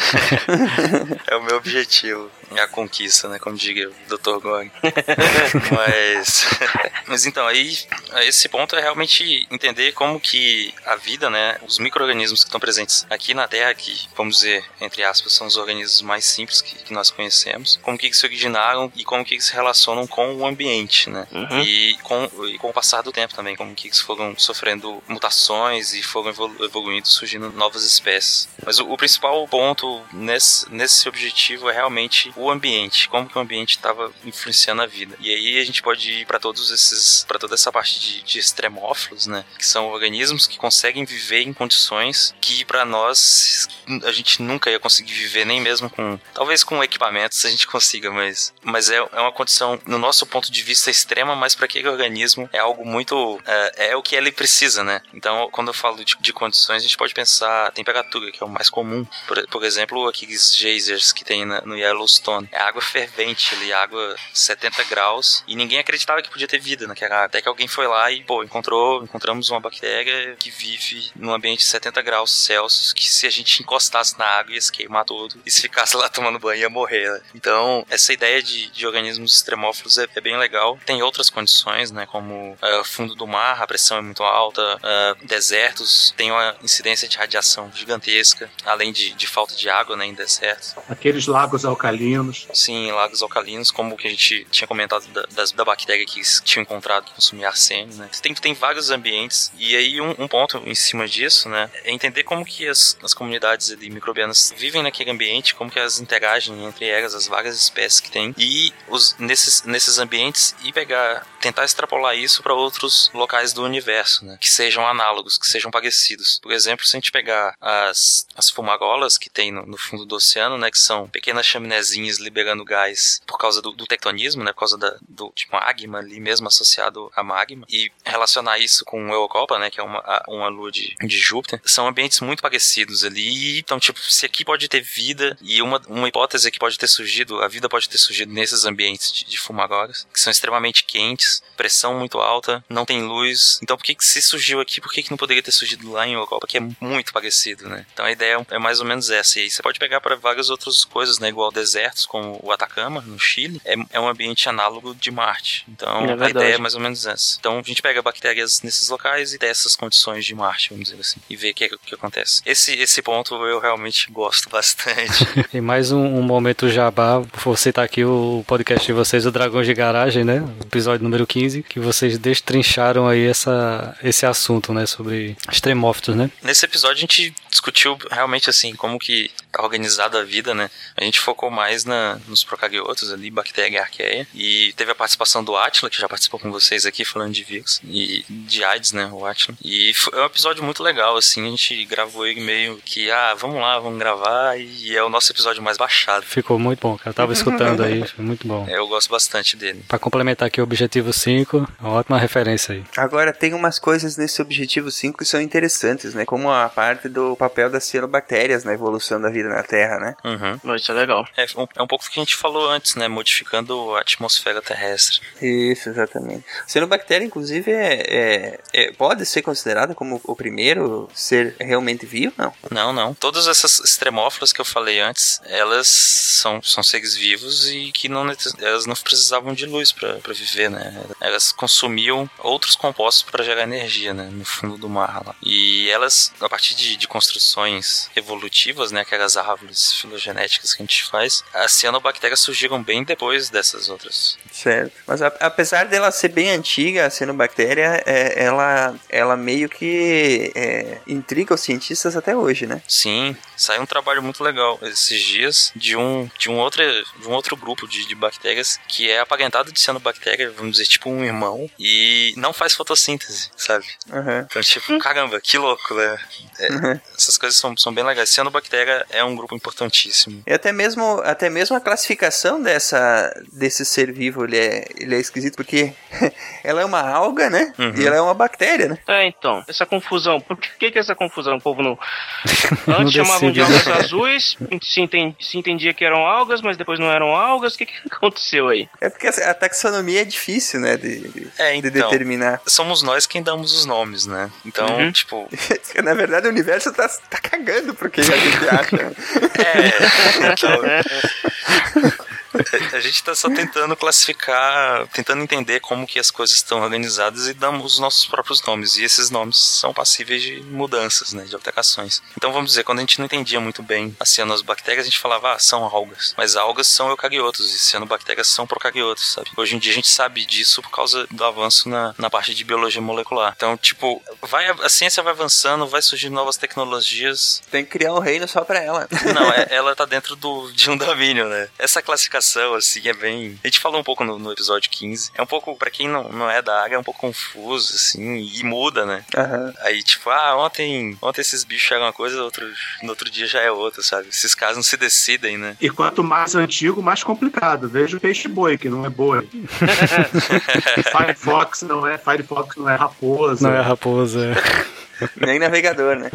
[1.27, 2.31] é o meu objetivo.
[2.55, 3.39] É a conquista, né?
[3.39, 4.41] Como diga o Dr.
[4.41, 4.71] Gog.
[5.71, 6.28] mas,
[7.07, 7.79] mas então, aí,
[8.23, 11.59] esse ponto é realmente entender como que a vida, né?
[11.67, 15.57] Os micro-organismos que estão presentes aqui na Terra, que, vamos dizer, entre aspas, são os
[15.57, 19.35] organismos mais simples que, que nós conhecemos, como que eles se originaram e como que
[19.35, 21.27] eles se relacionam com o ambiente, né?
[21.33, 21.61] Uhum.
[21.63, 25.93] E, com, e com o passar do tempo também, como que eles foram sofrendo mutações
[25.95, 28.49] e foram evolu evoluindo, surgindo novas espécies.
[28.65, 33.41] Mas o, o principal ponto nesse, nesse objetivo é realmente o ambiente, como que o
[33.41, 35.17] ambiente estava influenciando a vida.
[35.21, 38.39] E aí a gente pode ir para todos esses, para toda essa parte de, de
[38.39, 43.69] extremófilos, né, que são organismos que conseguem viver em condições que para nós
[44.05, 48.11] a gente nunca ia conseguir viver nem mesmo com, talvez com equipamentos a gente consiga,
[48.11, 51.89] mas, mas é, é uma condição no nosso ponto de vista extrema, mas para aquele
[51.89, 55.01] organismo é algo muito é, é, o que ele precisa, né?
[55.13, 58.49] Então quando eu falo de, de condições a gente pode pensar temperatura que é o
[58.49, 63.55] mais comum, por, por exemplo aqueles geysers que tem na, no Yellowstone é água fervente
[63.55, 67.25] ali, água 70 graus, e ninguém acreditava que podia ter vida naquela.
[67.25, 71.61] Até que alguém foi lá e, pô, encontrou, encontramos uma bactéria que vive num ambiente
[71.61, 75.41] de 70 graus Celsius, que se a gente encostasse na água ia se queimar todo,
[75.45, 77.11] e se ficasse lá tomando banho ia morrer.
[77.11, 77.21] Né?
[77.35, 80.79] Então, essa ideia de, de organismos extremófilos é, é, bem legal.
[80.85, 85.27] Tem outras condições, né, como uh, fundo do mar, a pressão é muito alta, uh,
[85.27, 90.15] desertos, tem uma incidência de radiação gigantesca, além de, de falta de água, né, em
[90.15, 90.75] desertos.
[90.89, 92.47] Aqueles lagos alcalinos.
[92.53, 96.63] Sim, lagos alcalinos, como que a gente tinha comentado da, das, da bactéria que tinha
[96.63, 97.49] encontrado que consumia
[97.87, 98.09] né?
[98.23, 102.25] Tem, tem vários ambientes, e aí um, um, ponto em cima disso, né, é entender
[102.25, 106.87] como que as, as comunidades ali, microbianas vivem naquele ambiente, como que elas interagem entre
[106.87, 112.17] elas, as várias espécies que tem, e os, nesses, nesses ambientes, e pegar, tentar extrapolar
[112.17, 116.39] isso para outros locais do universo, né, que sejam análogos, que sejam parecidos.
[116.43, 120.17] Por exemplo, se a gente pegar as, as fumarolas que tem no, no fundo do
[120.17, 124.61] oceano, né, que são pequenas chaminézinhas liberando gás por causa do, do tectonismo, né, por
[124.61, 129.59] causa da, do tipo, magma ali mesmo associado a magma, e relacionar isso com Europa,
[129.59, 133.59] né, que é uma, uma lua de, de Júpiter, são ambientes muito parecidos ali.
[133.59, 137.43] Então, tipo, se aqui pode ter vida, e uma, uma hipótese que pode ter surgido,
[137.43, 141.99] a vida pode ter surgido nesses ambientes de, de fumarolas, que são extremamente quentes, pressão
[141.99, 143.59] muito alta, não tem luz.
[143.63, 146.07] Então, por que, que se surgiu aqui, por que, que não poderia ter surgido lá
[146.07, 147.85] em Europa, que é muito parecido, né?
[147.93, 149.39] Então, a ideia é mais ou menos essa.
[149.39, 153.01] E aí você pode pegar para várias outras coisas, né, igual desertos, como o Atacama,
[153.01, 155.65] no Chile, é, é um ambiente análogo de Marte.
[155.69, 157.37] Então, É a ideia é mais ou menos essa.
[157.39, 161.21] Então, a gente pega bactérias nesses locais e dessas condições de Marte, vamos dizer assim,
[161.29, 162.43] e vê o que, que acontece.
[162.45, 165.27] Esse, esse ponto eu realmente gosto bastante.
[165.53, 169.67] E mais um, um momento jabá, vou citar aqui o podcast de vocês, o Dragões
[169.67, 170.43] de Garagem, né?
[170.61, 174.87] Episódio número 15, que vocês destrincharam aí essa, esse assunto, né?
[174.87, 176.31] Sobre extremófitos, né?
[176.43, 180.71] Nesse episódio a gente discutiu realmente assim como que é organizada a vida, né?
[180.97, 184.29] A gente focou mais na, nos procariotos ali, bactéria e arqueia.
[184.35, 187.81] E teve a participação do Atila, que já participou com vocês aqui falando de vírus
[187.85, 189.09] e de AIDS, né?
[189.13, 189.57] O Atila.
[189.65, 191.47] E foi um episódio muito legal, assim.
[191.47, 194.59] A gente gravou ele meio que, ah, vamos lá, vamos gravar.
[194.59, 196.25] E é o nosso episódio mais baixado.
[196.25, 197.11] Ficou muito bom, cara.
[197.11, 198.67] Eu tava escutando aí, foi muito bom.
[198.69, 199.85] É, Eu gosto bastante dele.
[199.89, 202.85] Pra complementar aqui o Objetivo 5, uma ótima referência aí.
[202.97, 206.25] Agora, tem umas coisas nesse objetivo 5 que são interessantes, né?
[206.25, 210.15] Como a parte do papel das cianobactérias na evolução da vida na Terra, né?
[210.25, 210.75] Uhum.
[210.77, 211.27] Isso é legal.
[211.37, 213.09] É um, é um pouco do que a gente falou antes, né?
[213.09, 215.21] Modificando a atmosfera terrestre.
[215.41, 216.45] Isso, exatamente.
[216.67, 217.38] Cianobactéria, inclusive,
[217.73, 222.33] é, é- é- pode ser considerada como o primeiro ser realmente vivo?
[222.37, 222.53] Não.
[222.71, 223.15] Não, não.
[223.15, 228.27] Todas essas extremófilas que eu falei antes, elas são, são seres vivos e que não,
[228.61, 231.03] elas não precisavam de luz para viver, né?
[231.21, 234.29] Elas consumiam outros compostos para gerar energia, né?
[234.31, 235.35] No fundo do mar lá.
[235.43, 239.01] E elas, a partir de, de construções evolutivas, né?
[239.01, 244.39] Aquelas árvores filogenéticas que a gente faz, as cianobactérias surgiram bem depois dessas outras.
[244.53, 244.93] Certo.
[245.07, 250.99] Mas a- apesar dela ser bem antiga, a cianobactéria, é, ela, ela meio que é,
[251.07, 252.81] intriga os cientistas até hoje, né?
[252.89, 257.33] Sim, saiu um trabalho muito legal esses dias de um, de um, outro, de um
[257.33, 261.71] outro grupo de, de bactérias que é aparentado de cianobactéria, vamos dizer, tipo um irmão,
[261.79, 263.85] e não faz fotossíntese, sabe?
[264.11, 264.41] Uhum.
[264.41, 266.19] Então, tipo, caramba, que louco, né?
[266.59, 267.01] É, Uhum.
[267.17, 268.31] essas coisas são, são bem legais.
[268.31, 270.43] Cianobactéria é um grupo importantíssimo.
[270.47, 275.21] E até mesmo, até mesmo a classificação dessa, desse ser vivo, ele é, ele é
[275.21, 275.93] esquisito porque
[276.65, 277.73] ela é uma alga, né?
[277.79, 277.93] Uhum.
[277.97, 278.99] E ela é uma bactéria, né?
[279.07, 280.41] É, então, essa confusão.
[280.41, 281.57] Por que, que essa confusão?
[281.57, 281.99] O povo não.
[282.89, 283.67] Antes chamavam de né?
[283.67, 287.75] algas azuis, se, enten- se entendia que eram algas, mas depois não eram algas.
[287.75, 288.89] O que, que aconteceu aí?
[289.01, 290.97] É porque a taxonomia é difícil, né?
[290.97, 292.11] De, de, É, de então.
[292.11, 292.61] determinar.
[292.67, 294.51] Somos nós quem damos os nomes, né?
[294.65, 295.13] Então, Uhum.
[295.13, 295.49] tipo,
[296.03, 299.13] Na verdade, o universo tá, tá cagando pro que a gente acha.
[299.59, 302.19] É, então,
[302.93, 307.55] a gente tá só tentando classificar, tentando entender como que as coisas estão organizadas e
[307.55, 308.97] damos os nossos próprios nomes.
[308.97, 312.23] E esses nomes são passíveis de mudanças, né, de alterações.
[312.37, 315.55] Então vamos dizer, quando a gente não entendia muito bem as cianobactérias, a gente falava,
[315.55, 316.35] ah, são algas.
[316.37, 319.51] Mas algas são eucariotos e cianobactérias são procariotos, sabe?
[319.57, 322.65] Hoje em dia a gente sabe disso por causa do avanço na, na parte de
[322.65, 323.53] biologia molecular.
[323.57, 328.19] Então, tipo, vai, a ciência vai avançando, vai surgindo novas tecnologias, Tem que criar um
[328.19, 329.09] reino só pra ela.
[329.35, 331.69] não, é- ela tá dentro do, de um domínio, né?
[331.79, 333.59] Essa classificação, assim, é bem.
[333.63, 335.31] A gente falou um pouco no, no episódio 15.
[335.35, 338.37] É um pouco, pra quem não, não é da área, é um pouco confuso, assim,
[338.55, 339.25] e muda, né?
[339.37, 339.75] Aham.
[339.81, 342.67] Aí, tipo, ah, ontem, ontem esses bichos eram uma coisa, outro,
[343.03, 344.29] no outro dia já é outra, sabe?
[344.29, 345.77] Esses casos não se decidem, né?
[345.81, 347.89] E quanto mais antigo, mais complicado.
[347.89, 349.49] Veja o peixe boi, que não é boi.
[351.11, 353.69] Firefox não é, Firefox não é raposa.
[353.69, 354.55] Não é raposa.
[355.37, 356.31] Nem navegador, né?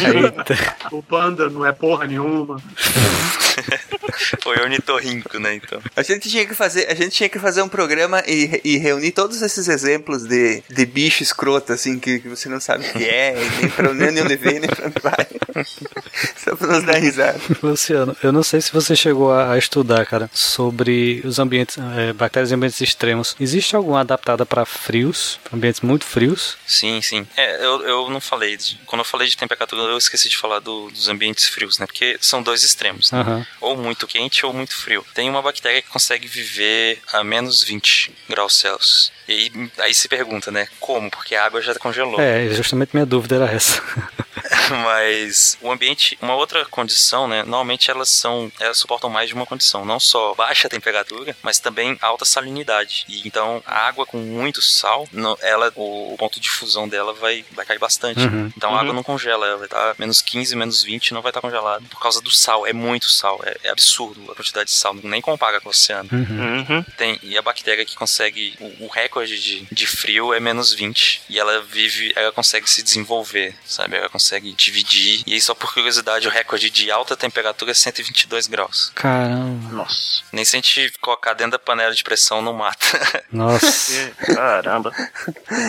[0.00, 0.76] Eita.
[0.92, 2.60] O panda não é porra nenhuma.
[4.42, 5.54] Foi ornitorrinco, né?
[5.54, 5.80] Então.
[5.94, 9.12] A gente tinha que fazer, a gente tinha que fazer um programa e, e reunir
[9.12, 13.04] todos esses exemplos de, de bicho escroto, assim, que, que você não sabe o que
[13.04, 15.26] é, e nem pra nem onde vem, nem pra onde vai.
[16.36, 17.38] Só pra nos dar risada.
[17.62, 22.12] Luciano, eu não sei se você chegou a, a estudar, cara, sobre os ambientes, é,
[22.12, 23.36] bactérias em ambientes extremos.
[23.40, 26.56] Existe alguma adaptada para frios, pra ambientes muito frios?
[26.66, 27.26] Sim, sim.
[27.36, 28.56] É, eu, eu não falei.
[28.56, 31.86] de- quando eu falei de temperatura, eu esqueci de falar do- dos ambientes frios, né?
[31.86, 33.10] Porque são dois extremos.
[33.10, 33.20] né?
[33.20, 33.46] Aham.
[33.60, 35.04] Ou muito quente ou muito frio.
[35.14, 39.12] Tem uma bactéria que consegue viver a menos 20 graus Celsius.
[39.28, 40.68] E aí, aí se pergunta, né?
[40.78, 41.10] Como?
[41.10, 42.20] Porque a água já congelou.
[42.20, 43.82] É, justamente minha dúvida era essa.
[44.84, 47.42] Mas o ambiente, uma outra condição, né?
[47.42, 51.96] Normalmente elas são, elas suportam mais de uma condição, não só baixa temperatura, mas também
[52.00, 53.04] alta salinidade.
[53.08, 57.12] E então a água com muito sal, no- ela, o, o ponto de fusão dela
[57.12, 58.20] vai, vai cair bastante.
[58.20, 58.52] Uhum.
[58.56, 61.40] Então a água não congela, ela vai estar menos 15, menos 20, não vai estar
[61.40, 62.66] congelada por causa do sal.
[62.66, 66.08] É muito sal, é, é absurdo a quantidade de sal, nem compara com o oceano.
[66.12, 66.82] Uhum.
[66.96, 68.54] Tem, e a bactéria que consegue.
[68.60, 71.22] O, o recorde de, de frio é menos 20.
[71.28, 72.12] E ela vive.
[72.16, 73.96] Ela consegue se desenvolver, sabe?
[73.96, 75.22] Ela consegue dividir.
[75.26, 78.92] E aí, só por curiosidade, o recorde de alta temperatura é 122 graus.
[78.94, 79.70] Caramba.
[79.70, 80.22] Nossa.
[80.32, 82.86] Nem se a gente colocar dentro da panela de pressão, não mata.
[83.32, 84.10] Nossa.
[84.34, 84.92] Caramba.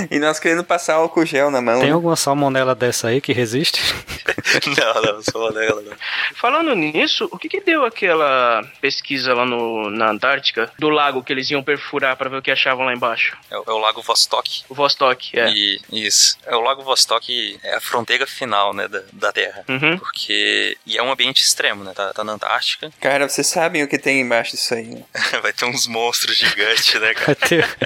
[0.10, 1.80] E nós querendo passar álcool gel na mão.
[1.80, 1.94] Tem né?
[1.94, 3.82] alguma salmonela dessa aí que resiste?
[4.78, 5.98] não, não, dela, não.
[6.36, 11.34] Falando nisso, o que que deu aquela pesquisa lá no, na Antártica do lago que
[11.34, 13.38] eles iam perfurar pra ver o que achavam lá embaixo?
[13.50, 14.64] É, o- é o Lago Vostok.
[14.70, 15.50] O Vostok, é.
[15.50, 16.38] E, isso.
[16.46, 19.64] É, o Lago Vostok é a fronteira final, né, da, da Terra.
[19.68, 19.98] Uhum.
[19.98, 20.78] Porque.
[20.86, 21.94] E é um ambiente extremo, né?
[21.94, 22.92] Tá, tá na Antártica.
[23.00, 25.04] Cara, vocês sabem o que tem embaixo disso aí, né?
[25.42, 27.36] Vai ter uns monstros gigantes, né, Vai cara?
[27.36, 27.78] ter...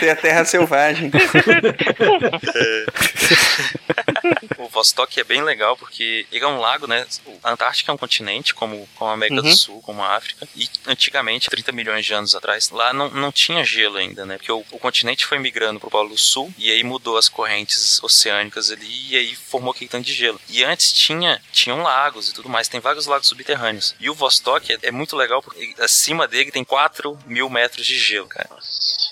[0.00, 1.10] Tem a terra selvagem.
[4.58, 7.06] O Vostok é bem legal porque ele é um lago, né?
[7.42, 9.56] A Antártica é um continente, como, como a América do Uhum.
[9.56, 10.48] Sul, como a África.
[10.56, 14.36] E antigamente, 30 milhões de anos atrás, lá não, não tinha gelo ainda, né?
[14.36, 18.70] Porque o, o continente foi migrando pro Polo Sul e aí mudou as correntes oceânicas
[18.70, 20.40] ali e aí formou aquele tanto de gelo.
[20.48, 23.94] E antes tinha tinham lagos e tudo mais, tem vários lagos subterrâneos.
[24.00, 27.98] E o Vostok é, é muito legal porque acima dele tem 4 mil metros de
[27.98, 28.48] gelo, cara.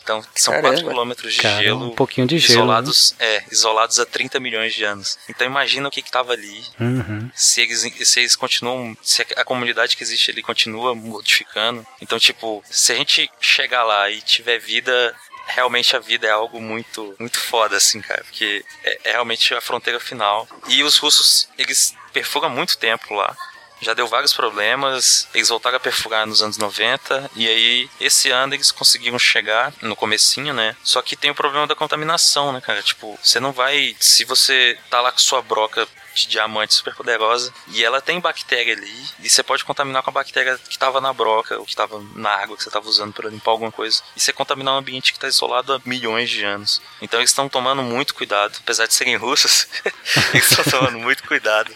[0.02, 0.68] Então são Caramba.
[0.74, 4.74] 4 quilômetros de Cara, gelo um pouquinho de gelo, isolados, é, isolados há 30 milhões
[4.74, 5.18] de anos.
[5.28, 7.30] Então imagina o que que tava ali, Uhum.
[7.34, 11.86] se eles, se eles continuam, se a, a comunidade que existe ali continua modificando.
[12.02, 15.14] Então, tipo, se a gente chegar lá e tiver vida,
[15.46, 19.60] realmente a vida é algo muito, muito foda, assim, cara, porque é, é realmente a
[19.60, 20.48] fronteira final.
[20.68, 23.36] E os russos, eles perfuram muito tempo lá.
[23.80, 28.54] Já deu vários problemas, eles voltaram a perfurar nos anos 90, e aí esse ano
[28.54, 30.74] eles conseguiram chegar no comecinho, né?
[30.82, 32.82] Só que tem o problema da contaminação, né, cara?
[32.82, 33.94] Tipo, você não vai.
[34.00, 37.52] Se você tá lá com sua broca de diamante super poderosa.
[37.68, 39.04] E ela tem bactéria ali.
[39.20, 42.30] E você pode contaminar com a bactéria que tava na broca, ou que tava na
[42.30, 44.02] água que você tava usando para limpar alguma coisa.
[44.16, 46.80] E você contaminar um ambiente que tá isolado há milhões de anos.
[47.00, 48.56] Então eles estão tomando muito cuidado.
[48.60, 49.66] Apesar de serem russos,
[50.32, 51.70] eles estão tomando muito cuidado.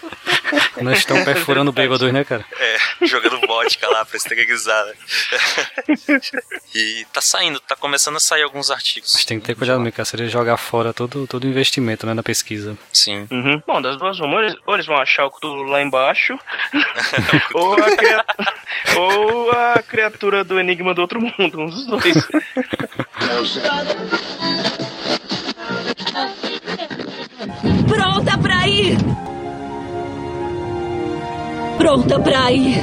[0.80, 2.44] Nós estamos perfurando bêbados, né, cara?
[2.58, 4.86] É, jogando vodka lá pra esterilizar.
[4.86, 4.94] né?
[6.74, 9.12] e tá saindo, tá começando a sair alguns artigos.
[9.14, 10.04] Mas tem que ter cuidado, meu, cara.
[10.04, 12.76] Seria jogar fora todo, todo o investimento, né, na pesquisa.
[12.92, 13.26] Sim.
[13.30, 13.62] Uhum.
[13.66, 16.38] Bom, das duas uma, ou eles, ou eles vão achar o Cthulhu lá embaixo,
[17.54, 18.54] ou, a criatura,
[18.96, 22.28] ou a criatura do Enigma do Outro Mundo, um dos dois.
[27.88, 28.96] Pronta pra ir!
[31.78, 32.82] Pronta pra ir!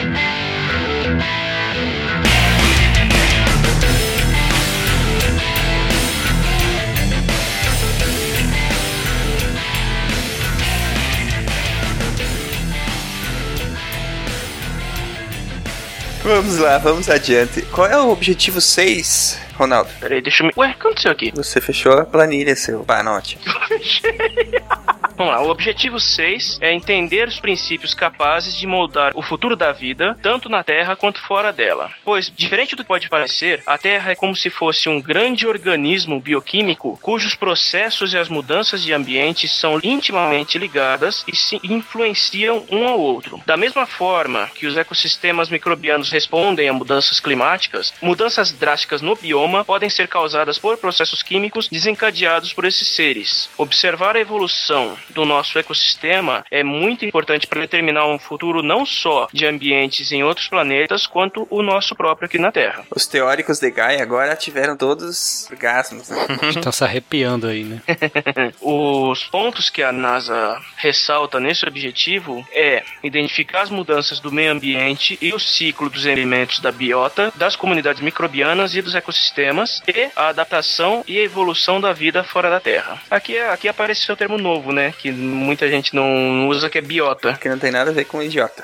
[16.33, 17.61] Vamos lá, vamos adiante.
[17.63, 19.89] Qual é o objetivo 6, Ronaldo?
[19.99, 20.53] Peraí, deixa eu me.
[20.55, 21.29] Ué, o que aconteceu aqui?
[21.35, 23.37] Você fechou a planilha, seu panote.
[25.21, 29.71] Vamos lá, o objetivo 6 é entender os princípios capazes de moldar o futuro da
[29.71, 31.91] vida, tanto na Terra quanto fora dela.
[32.03, 36.19] Pois, diferente do que pode parecer, a Terra é como se fosse um grande organismo
[36.19, 42.87] bioquímico cujos processos e as mudanças de ambiente são intimamente ligadas e se influenciam um
[42.87, 43.39] ao outro.
[43.45, 49.63] Da mesma forma que os ecossistemas microbianos respondem a mudanças climáticas, mudanças drásticas no bioma
[49.63, 53.51] podem ser causadas por processos químicos desencadeados por esses seres.
[53.55, 59.27] Observar a evolução do nosso ecossistema é muito importante para determinar um futuro não só
[59.31, 62.85] de ambientes em outros planetas, quanto o nosso próprio aqui na Terra.
[62.95, 66.09] Os teóricos de Gaia agora tiveram todos orgasmos.
[66.09, 66.17] Né?
[66.49, 67.81] Estão se arrepiando aí, né?
[68.61, 75.17] Os pontos que a NASA ressalta nesse objetivo é identificar as mudanças do meio ambiente
[75.21, 80.29] e o ciclo dos elementos da biota, das comunidades microbianas e dos ecossistemas, e a
[80.29, 83.01] adaptação e evolução da vida fora da Terra.
[83.09, 84.90] Aqui, aqui apareceu o termo novo, né?
[84.91, 87.33] Que muita gente não usa, que é biota.
[87.33, 88.63] Que não tem nada a ver com idiota.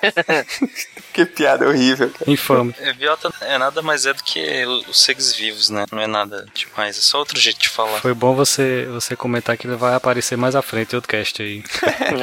[1.13, 2.09] que piada horrível.
[2.09, 2.31] Cara.
[2.31, 2.75] Infame.
[2.79, 5.85] É, biota é nada mais é do que os seres vivos, né?
[5.91, 7.99] Não é nada demais, é só outro jeito de falar.
[7.99, 11.41] Foi bom você, você comentar que ele vai aparecer mais à frente em outro cast
[11.41, 11.63] aí.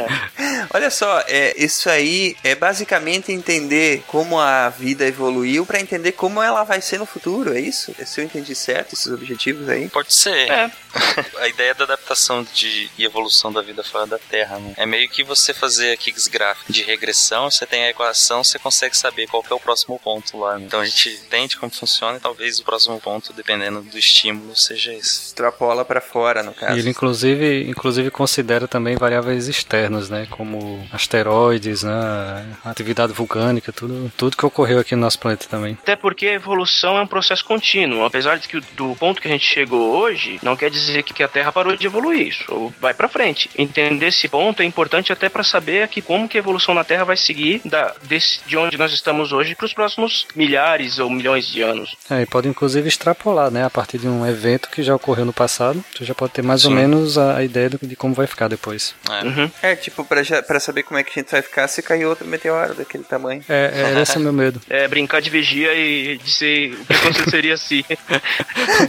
[0.73, 6.43] Olha só, é, isso aí é basicamente entender como a vida evoluiu para entender como
[6.43, 7.95] ela vai ser no futuro, é isso?
[8.05, 9.89] Se eu entendi certo esses objetivos aí?
[9.89, 10.51] Pode ser.
[10.51, 10.71] É.
[11.39, 14.75] a ideia da adaptação de, e evolução da vida fora da Terra, né?
[14.77, 18.59] É meio que você fazer aqui os gráficos de regressão, você tem a equação, você
[18.59, 20.59] consegue saber qual que é o próximo ponto lá.
[20.59, 20.65] Né?
[20.67, 24.93] Então a gente entende como funciona e talvez o próximo ponto, dependendo do estímulo, seja
[24.93, 25.25] esse.
[25.35, 26.77] Extrapola para fora, no caso.
[26.77, 30.27] E ele inclusive, inclusive considera também variáveis externas, né?
[30.31, 32.57] Como asteroides, né?
[32.65, 35.79] Atividade vulcânica, tudo, tudo que ocorreu aqui no nosso planeta também.
[35.81, 38.05] Até porque a evolução é um processo contínuo.
[38.05, 41.29] Apesar de que do ponto que a gente chegou hoje, não quer dizer que a
[41.29, 42.29] Terra parou de evoluir.
[42.29, 43.51] Isso vai pra frente.
[43.85, 47.05] Entender esse ponto é importante até para saber que como que a evolução na Terra
[47.05, 51.47] vai seguir da, desse, de onde nós estamos hoje para os próximos milhares ou milhões
[51.47, 51.95] de anos.
[52.11, 53.65] É, e pode inclusive extrapolar, né?
[53.65, 56.65] A partir de um evento que já ocorreu no passado, você já pode ter mais
[56.65, 56.77] ou Sim.
[56.77, 58.95] menos a, a ideia do- de como vai ficar depois.
[59.11, 59.25] É.
[59.25, 59.51] Uhum.
[59.63, 62.75] É, tipo, pra saber como é que a gente vai ficar se cair outro meteoro
[62.75, 63.45] daquele tamanho.
[63.49, 64.61] É, é esse é o meu medo.
[64.69, 67.85] É brincar de vigia e dizer o que aconteceria se.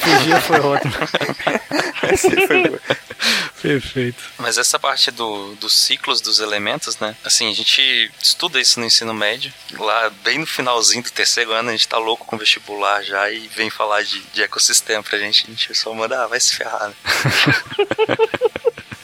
[0.05, 0.93] Vigia foi ótimo.
[2.11, 2.77] Esse foi bom.
[3.61, 4.21] Perfeito.
[4.37, 7.17] Mas essa parte do, dos ciclos dos elementos, né?
[7.23, 9.51] Assim, a gente estuda isso no ensino médio.
[9.79, 13.47] Lá, bem no finalzinho do terceiro ano, a gente tá louco com vestibular já e
[13.47, 15.45] vem falar de, de ecossistema pra gente.
[15.47, 16.95] A gente só manda, ah, vai se ferrar, né?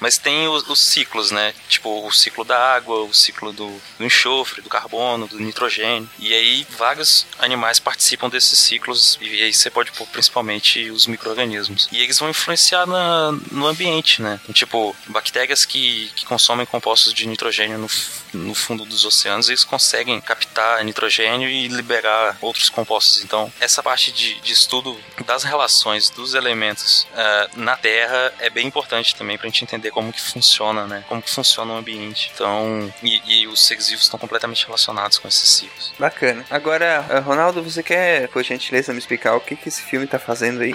[0.00, 1.54] Mas tem os, os ciclos, né?
[1.68, 6.08] Tipo, o ciclo da água, o ciclo do, do enxofre, do carbono, do nitrogênio.
[6.18, 9.18] E aí, vários animais participam desses ciclos.
[9.20, 11.88] E aí você pode pôr principalmente os micro-organismos.
[11.92, 14.40] E eles vão influenciar na, no ambiente, né?
[14.42, 17.88] Então, tipo, bactérias que, que consomem compostos de nitrogênio no,
[18.32, 23.22] no fundo dos oceanos, eles conseguem captar nitrogênio e liberar outros compostos.
[23.22, 28.66] Então, essa parte de, de estudo das relações dos elementos ah, na Terra é bem
[28.66, 31.04] importante também pra gente gente entender como que funciona, né?
[31.08, 32.30] Como que funciona o ambiente.
[32.34, 35.92] Então, e, e os seres vivos estão completamente relacionados com esses ciclos.
[35.98, 36.44] Bacana.
[36.50, 40.18] Agora, eh, Ronaldo, você quer, por gentileza, me explicar o que, que esse filme tá
[40.18, 40.74] fazendo aí?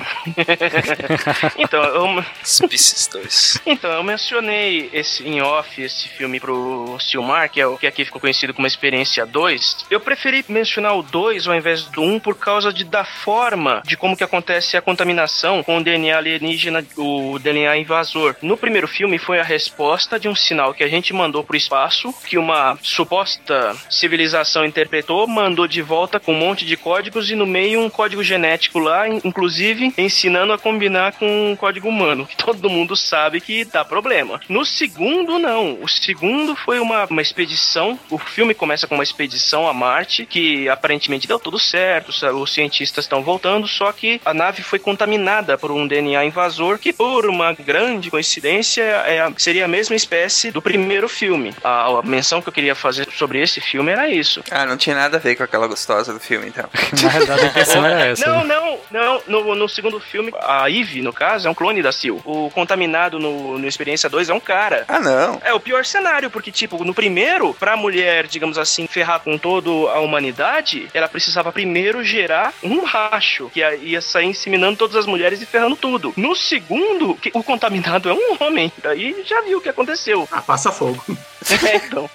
[1.58, 3.62] então, eu, Species 2.
[3.66, 8.06] então, eu mencionei esse em off esse filme pro Silmar, que é o que aqui
[8.06, 9.86] ficou conhecido como Experiência 2.
[9.90, 13.98] Eu preferi mencionar o 2 ao invés do 1 por causa de, da forma de
[13.98, 18.36] como que acontece a contaminação com o DNA alienígena, o DNA invasor.
[18.42, 22.14] No primeiro filme foi a resposta de um sinal que a gente mandou pro espaço,
[22.28, 27.46] que uma suposta civilização interpretou, mandou de volta com um monte de códigos e no
[27.46, 32.36] meio um código genético lá, in- inclusive ensinando a combinar com um código humano, que
[32.44, 34.40] todo mundo sabe que dá problema.
[34.50, 35.78] No segundo, não.
[35.82, 38.00] O segundo foi uma, uma expedição.
[38.10, 43.06] O filme começa com uma expedição a Marte, que aparentemente deu tudo certo, os cientistas
[43.06, 47.54] estão voltando, só que a nave foi contaminada por um DNA invasor que, por uma
[47.54, 51.54] grande coincidência, é a- seria a mesma espécie do primeiro filme.
[51.64, 54.44] A, a menção que eu queria fazer sobre esse filme era isso.
[54.52, 56.66] Ah, não tinha nada a ver com aquela gostosa do filme, então.
[56.94, 58.26] Verdade, a intenção era essa.
[58.28, 58.56] Não, né?
[58.56, 59.22] não, não.
[59.28, 62.22] No, no segundo filme, a Eve, no caso, é um clone da Sil.
[62.26, 64.86] O contaminado no, no Experiência 2 é um cara.
[64.88, 65.40] Ah, não.
[65.44, 69.70] É o pior cenário, porque, tipo, no primeiro, pra mulher, digamos assim, ferrar com toda
[69.92, 75.06] a humanidade, ela precisava primeiro gerar um racho, que ia- ia sair inseminando todas as
[75.06, 76.14] mulheres e ferrando tudo.
[76.18, 78.72] No segundo, o contaminado é um homem.
[78.82, 80.28] Daí já viu o que aconteceu.
[80.32, 81.04] Ah, passa fogo.
[81.64, 82.10] É, então.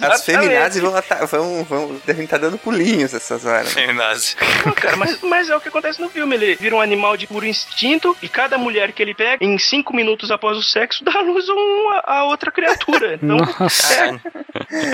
[0.00, 0.92] A- As feminazes vão,
[1.26, 3.72] vão, vão devem estar dando pulinhos essas horas.
[3.72, 4.36] Feminazi.
[4.64, 6.36] Não, cara, mas, mas é o que acontece no filme.
[6.36, 9.92] Ele vira um animal de puro instinto e cada mulher que ele pega, em cinco
[9.92, 13.14] minutos após o sexo, dá à luz uma, a outra criatura.
[13.20, 14.20] Então, Nossa.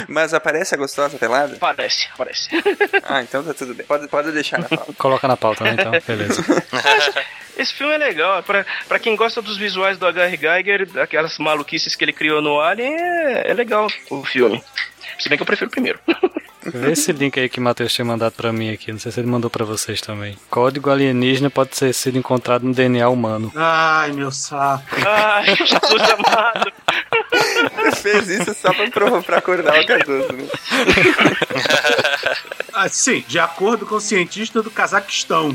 [0.08, 1.56] Mas aparece a gostosa pelada?
[1.60, 2.48] parece, parece.
[3.04, 3.84] Ah, então tá tudo bem.
[3.84, 4.92] Pode, pode deixar na pauta.
[4.96, 5.76] Coloca na pauta, né?
[5.78, 6.42] Então, beleza.
[7.60, 8.42] Esse filme é legal.
[8.42, 10.34] Pra, pra quem gosta dos visuais do H.R.
[10.34, 14.62] Geiger, daquelas maluquices que ele criou no Alien, é, é legal o filme.
[15.20, 15.98] Se bem que eu prefiro o primeiro.
[16.62, 18.92] Vê esse link aí que o Matheus tinha mandado pra mim aqui.
[18.92, 20.36] Não sei se ele mandou pra vocês também.
[20.50, 23.50] Código alienígena pode ter sido encontrado no DNA humano.
[23.56, 24.84] Ai, meu saco.
[25.06, 26.70] Ai, Jesus amado.
[27.96, 30.46] Fez isso só pra, provar- pra acordar o Cardoso, né?
[32.72, 35.50] Ah, sim, de acordo com o cientista do Cazaquistão.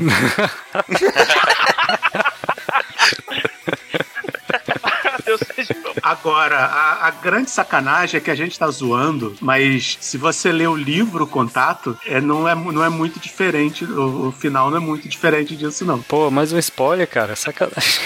[5.24, 5.92] Deus seja bom.
[6.26, 10.66] Agora, a, a grande sacanagem é que a gente tá zoando, mas se você ler
[10.68, 14.80] o livro Contato, é, não, é, não é muito diferente, o, o final não é
[14.80, 16.02] muito diferente disso, não.
[16.02, 17.36] Pô, mais um spoiler, cara.
[17.36, 18.00] Sacanagem.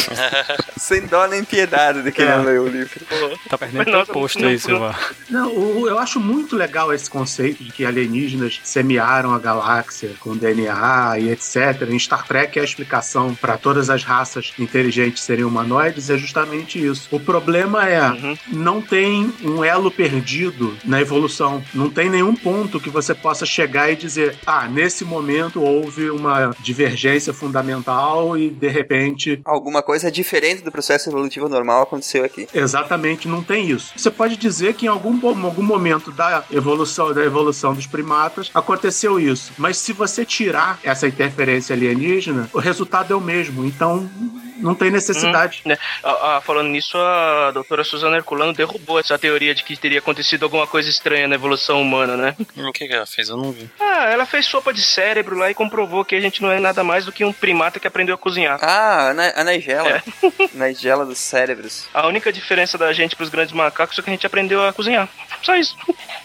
[0.78, 2.36] Sem dó nem piedade de quem É.
[2.38, 3.00] não leu o livro.
[3.50, 5.12] Tá perdendo posto não- Silmar.
[5.28, 10.34] Não, o- eu acho muito legal esse conceito de que alienígenas semearam a galáxia com
[10.34, 11.82] DNA e etc.
[11.90, 17.06] Em Star Trek, a explicação para todas as raças inteligentes serem humanoides é justamente isso.
[17.10, 21.62] O problema é, não tem um elo perdido na evolução.
[21.74, 26.54] Não tem nenhum ponto que você possa chegar e dizer, ah, nesse momento houve uma
[26.60, 32.48] divergência fundamental e de repente Alguma coisa diferente do processo evolutivo normal aconteceu aqui.
[32.52, 33.92] Exatamente, não tem isso.
[33.96, 39.18] Você pode dizer que em algum, algum momento da evolução, da evolução dos primatas aconteceu
[39.18, 39.52] isso.
[39.58, 43.64] Mas se você tirar essa interferência alienígena, o resultado é o mesmo.
[43.64, 44.08] Então
[44.58, 45.62] não tem necessidade.
[45.64, 45.76] Né?
[46.02, 50.42] Ah, ah, falando nisso, a doutora Suzana Herculano derrubou essa teoria de que teria acontecido
[50.44, 52.36] alguma coisa estranha na evolução humana, né?
[52.56, 53.28] O que, que ela fez?
[53.28, 53.68] Eu não vi.
[53.80, 56.82] Ah, ela fez sopa de cérebro lá e comprovou que a gente não é nada
[56.84, 58.58] mais do que um primata que aprendeu a cozinhar.
[58.62, 59.88] Ah, a Nigela.
[59.88, 60.02] É.
[60.54, 61.86] Nigela dos cérebros.
[61.94, 65.08] A única diferença da gente pros grandes macacos é que a gente aprendeu a cozinhar.
[65.42, 65.76] Só isso.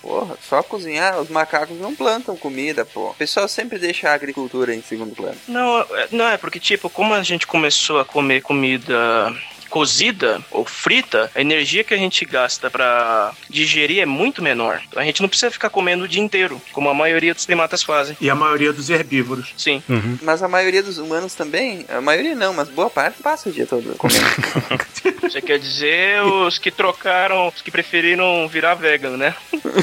[0.02, 3.10] Porra, só cozinhar, os macacos não plantam comida, pô.
[3.12, 5.38] O pessoal sempre deixa a agricultura em segundo plano.
[5.48, 9.34] Não, é- não é porque, tipo, como a gente começou a comer comida
[9.74, 14.80] cozida ou frita, a energia que a gente gasta pra digerir é muito menor.
[14.96, 18.16] A gente não precisa ficar comendo o dia inteiro, como a maioria dos primatas fazem.
[18.22, 19.52] E a maioria dos herbívoros.
[19.58, 19.82] Sim.
[20.22, 23.66] Mas a maioria dos humanos também, a maioria não, mas boa parte passa o dia
[23.66, 24.24] todo comendo.
[25.24, 29.34] Você quer dizer os que trocaram, os que preferiram virar vegan, né?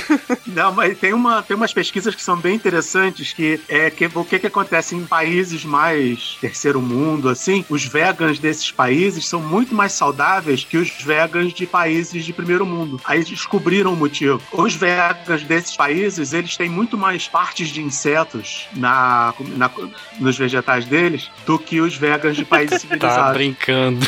[0.46, 4.24] Não, mas tem, uma, tem umas pesquisas que são bem interessantes que é que o
[4.24, 9.74] que, que acontece em países mais terceiro mundo, assim, os vegans desses países são muito
[9.80, 13.00] mais saudáveis que os vegans de países de primeiro mundo.
[13.04, 14.40] Aí descobriram o motivo.
[14.52, 19.70] Os vegans desses países, eles têm muito mais partes de insetos na, na-
[20.18, 23.32] nos vegetais deles do que os vegans de países Tá civilizados.
[23.32, 24.06] brincando.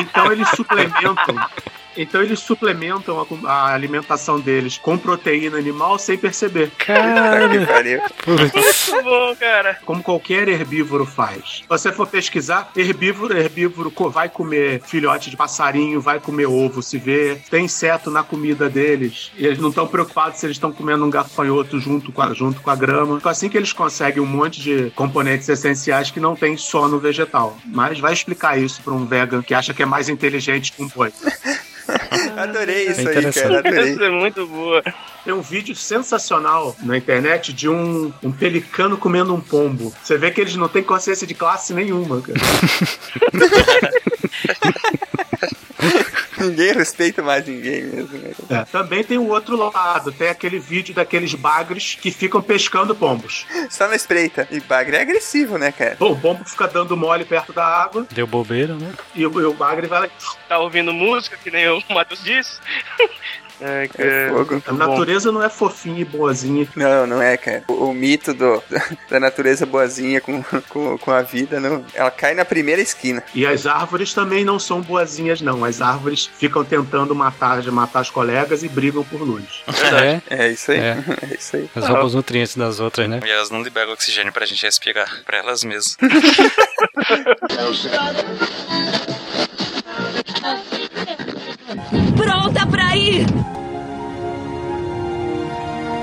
[0.00, 1.36] Então eles suplementam.
[1.96, 6.70] Então eles suplementam a, a alimentação deles com proteína animal sem perceber.
[6.78, 7.48] Cara,
[8.26, 9.78] Muito bom, cara.
[9.84, 11.62] Como qualquer herbívoro faz.
[11.62, 16.98] Se você for pesquisar, herbívoro, herbívoro vai comer filhote de passarinho, vai comer ovo, se
[16.98, 17.38] vê.
[17.50, 19.30] Tem inseto na comida deles.
[19.36, 22.60] E eles não estão preocupados se eles estão comendo um gafanhoto junto com, a, junto
[22.60, 23.16] com a grama.
[23.16, 26.98] Então, assim que eles conseguem um monte de componentes essenciais que não tem só no
[26.98, 27.56] vegetal.
[27.64, 30.88] Mas vai explicar isso para um vegan que acha que é mais inteligente que um
[30.88, 31.12] boi.
[32.36, 33.58] Adorei isso É aí, cara.
[33.58, 33.92] Adorei.
[33.92, 34.82] Essa é muito boa.
[35.24, 39.92] Tem um vídeo sensacional na internet de um, um pelicano comendo um pombo.
[40.02, 42.38] Você vê que eles não têm consciência de classe nenhuma, cara.
[46.48, 48.32] Ninguém respeita mais ninguém mesmo, né?
[48.50, 48.64] É.
[48.64, 53.46] Também tem o outro lado, tem aquele vídeo daqueles bagres que ficam pescando pombos.
[53.70, 54.46] Só na espreita.
[54.50, 55.96] E bagre é agressivo, né, cara?
[55.96, 58.92] Pô, o pombo fica dando mole perto da água Deu bobeira, né?
[59.14, 60.08] e o, e o bagre vai lá.
[60.48, 62.58] Tá ouvindo música, que nem o Matheus disse?
[63.60, 64.62] É, É fogo.
[64.66, 66.66] A natureza não é fofinha e boazinha.
[66.76, 67.64] Não, não é, cara.
[67.68, 68.62] O, o mito do,
[69.08, 73.22] da natureza boazinha com, com, com a vida, não, ela cai na primeira esquina.
[73.34, 75.64] E as árvores também não são boazinhas, não.
[75.64, 79.62] As árvores ficam tentando matar, matar as colegas e brigam por luz.
[80.28, 80.78] É, É isso aí.
[80.78, 80.96] É.
[81.30, 81.68] É, isso aí.
[81.74, 83.20] roubam os nutrientes das outras, né?
[83.24, 85.96] E elas não liberam oxigênio pra gente respirar, pra elas mesmas.
[92.16, 93.26] Pronta pra ir!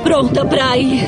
[0.03, 1.07] Pronta pra ir!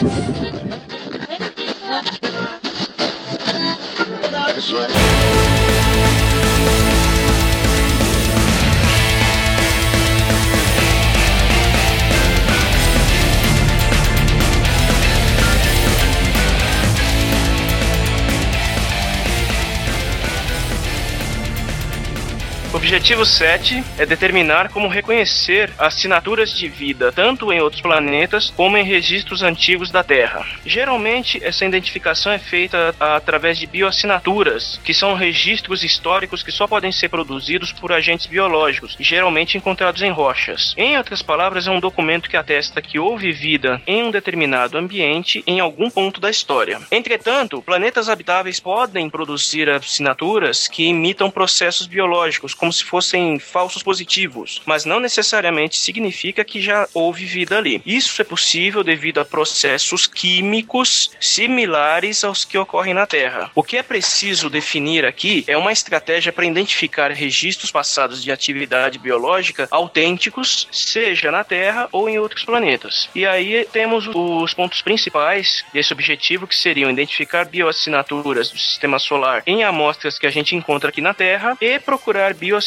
[22.96, 28.86] Objetivo 7 é determinar como reconhecer assinaturas de vida, tanto em outros planetas como em
[28.86, 30.46] registros antigos da Terra.
[30.66, 36.89] Geralmente, essa identificação é feita através de bioassinaturas, que são registros históricos que só podem
[36.89, 40.74] ser produzidos por agentes biológicos, geralmente encontrados em rochas.
[40.78, 45.43] Em outras palavras, é um documento que atesta que houve vida em um determinado ambiente
[45.46, 46.80] em algum ponto da história.
[46.89, 54.61] Entretanto, planetas habitáveis podem produzir assinaturas que imitam processos biológicos, como se fossem falsos positivos,
[54.65, 57.81] mas não necessariamente significa que já houve vida ali.
[57.86, 63.49] Isso é possível devido a processos químicos similares aos que ocorrem na Terra.
[63.55, 68.99] O que é preciso definir aqui é uma estratégia para identificar registros passados de atividade
[68.99, 73.09] biológica autênticos, seja na Terra ou em outros planetas.
[73.15, 79.43] E aí temos os pontos principais desse objetivo, que seriam identificar bioassinaturas do sistema solar
[79.47, 82.64] em amostras que a gente encontra aqui na Terra e procurar bioassinaturas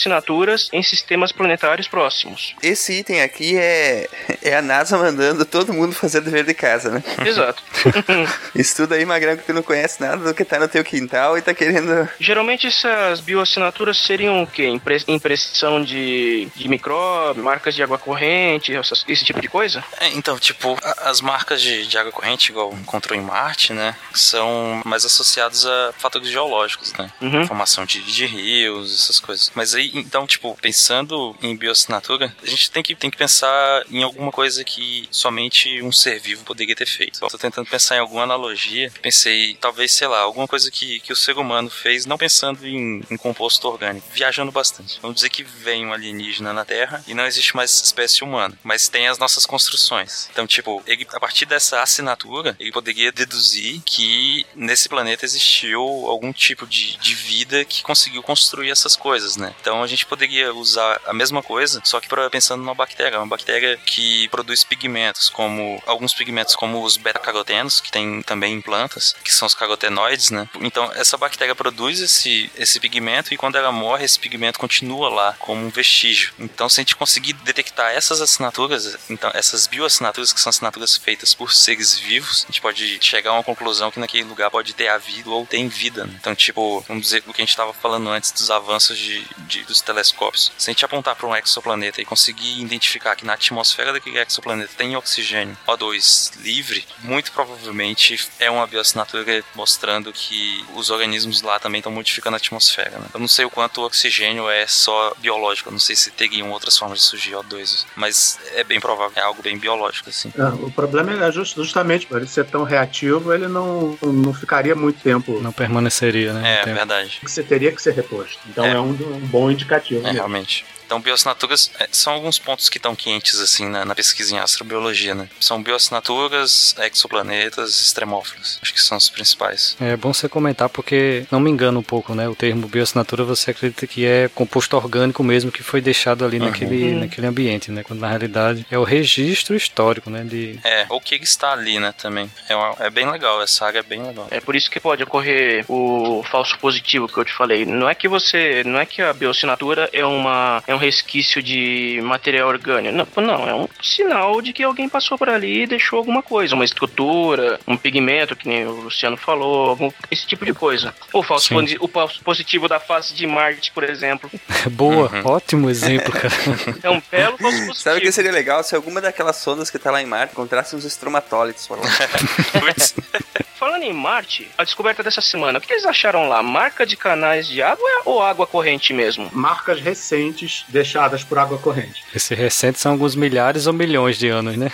[0.72, 2.55] em sistemas planetários próximos.
[2.62, 4.09] Esse item aqui é,
[4.42, 7.03] é a NASA mandando todo mundo fazer dever de casa, né?
[7.24, 7.62] Exato.
[8.55, 11.42] Estuda aí, Magrão, que tu não conhece nada do que tá no teu quintal e
[11.42, 12.09] tá querendo.
[12.18, 14.66] Geralmente essas bioassinaturas seriam o quê?
[14.68, 19.84] Impre- impressão de, de micróbios, marcas de água corrente, essas- esse tipo de coisa?
[20.01, 23.94] É, então, tipo, a- as marcas de, de água corrente, igual encontrou em Marte, né?
[24.14, 27.11] São mais associadas a fatores geológicos, né?
[27.20, 27.46] Uhum.
[27.46, 29.51] Formação de, de rios, essas coisas.
[29.55, 34.03] Mas aí, então, tipo, pensando em bioassinatura, a gente tem que, tem que pensar em
[34.03, 37.20] alguma coisa que somente um ser vivo poderia ter feito.
[37.20, 38.93] Tô tentando pensar em alguma analogia.
[39.03, 43.03] Pensei, talvez, sei lá, alguma coisa que, que o ser humano fez, não pensando em,
[43.11, 44.99] em composto orgânico, viajando bastante.
[45.01, 48.89] Vamos dizer que vem um alienígena na Terra e não existe mais espécie humana, mas
[48.89, 50.28] tem as nossas construções.
[50.32, 56.32] Então, tipo, ele, a partir dessa assinatura, ele poderia deduzir que nesse planeta existiu algum
[56.32, 59.55] tipo de, de vida que conseguiu construir essas coisas, né?
[59.61, 63.76] Então a gente poderia usar a mesma coisa, só que pensando numa bactéria, uma bactéria
[63.76, 69.33] que produz pigmentos, como alguns pigmentos como os beta-carotenos, que tem também em plantas, que
[69.33, 70.49] são os carotenoides, né?
[70.61, 75.35] Então essa bactéria produz esse, esse pigmento e quando ela morre, esse pigmento continua lá
[75.39, 76.33] como um vestígio.
[76.39, 81.35] Então se a gente conseguir detectar essas assinaturas, então essas bioassinaturas que são assinaturas feitas
[81.35, 84.89] por seres vivos, a gente pode chegar a uma conclusão que naquele lugar pode ter
[84.89, 86.05] havido ou tem vida.
[86.05, 86.14] né?
[86.20, 89.64] Então, tipo, vamos dizer o que a gente estava falando antes dos avanços de, de-
[89.68, 90.50] dos telescópios.
[90.58, 94.70] Se a gente apontar para um exoplaneta e conseguir identificar que na atmosfera daquele exoplaneta
[94.76, 101.78] tem oxigênio O2 livre, muito provavelmente é uma bioassinatura mostrando que os organismos lá também
[101.80, 102.98] estão modificando a atmosfera.
[102.98, 103.06] Né?
[103.12, 106.50] Eu não sei o quanto o oxigênio é só biológico, eu não sei se teriam
[106.50, 110.32] outras formas de surgir O2, mas é bem provável, é algo bem biológico, assim.
[110.36, 114.74] É, o problema é just- justamente por ele ser tão reativo, ele não, não ficaria
[114.74, 115.40] muito tempo.
[115.40, 116.54] Não permaneceria, né?
[116.60, 116.76] É, tempo.
[116.76, 117.20] verdade.
[117.22, 118.38] Você teria que ser reposto.
[118.48, 118.80] Então é, É.
[118.80, 120.00] um, um bom indicativo.
[120.00, 120.16] É, mesmo.
[120.16, 120.64] realmente.
[120.89, 125.14] Então, bioassinaturas é, são alguns pontos que estão quentes, assim, na, na pesquisa em astrobiologia,
[125.14, 125.28] né?
[125.39, 128.59] São bioassinaturas, exoplanetas, extremófilos.
[128.62, 129.76] Acho que são os principais.
[129.78, 132.26] É bom você comentar porque não me engano um pouco, né?
[132.26, 136.47] O termo bioassinatura você acredita que é composto orgânico mesmo que foi deixado ali Uhum.
[136.47, 137.82] naquele, naquele ambiente, né?
[137.82, 140.22] Quando na realidade é o registro histórico, né?
[140.24, 140.59] De...
[140.64, 142.30] É, ou o que está ali, né, também.
[142.49, 144.26] É, uma- é bem legal, essa área é bem legal.
[144.30, 147.66] É por isso que pode ocorrer o falso positivo que eu te falei.
[147.66, 152.01] Não é que você, não é que a bioassinatura é uma é um resquício de
[152.03, 153.20] material orgânico.
[153.20, 156.55] Não, não, é um sinal de que alguém passou por ali e deixou alguma coisa,
[156.55, 160.95] uma estrutura, um pigmento, que nem o Luciano falou, algum- esse tipo de coisa.
[161.12, 161.76] O falso, Sim.
[161.81, 164.31] o falso positivo da face de Marte, por exemplo.
[164.70, 165.26] Boa, Uhum.
[165.26, 166.29] ótimo exemplo, cara.
[166.83, 167.74] É um belo falso positivo.
[167.74, 170.74] Sabe o que seria legal se alguma daquelas sondas que tá lá em Marte encontrasse
[170.76, 171.85] uns estromatólitos por lá?
[173.79, 176.43] Falando em Marte, a descoberta dessa semana, o que eles acharam lá?
[176.43, 179.31] Marca de canais de água ou água corrente mesmo?
[179.33, 182.03] Marcas recentes deixadas por água corrente.
[182.12, 184.68] Esse recente são alguns milhares ou milhões de anos, né?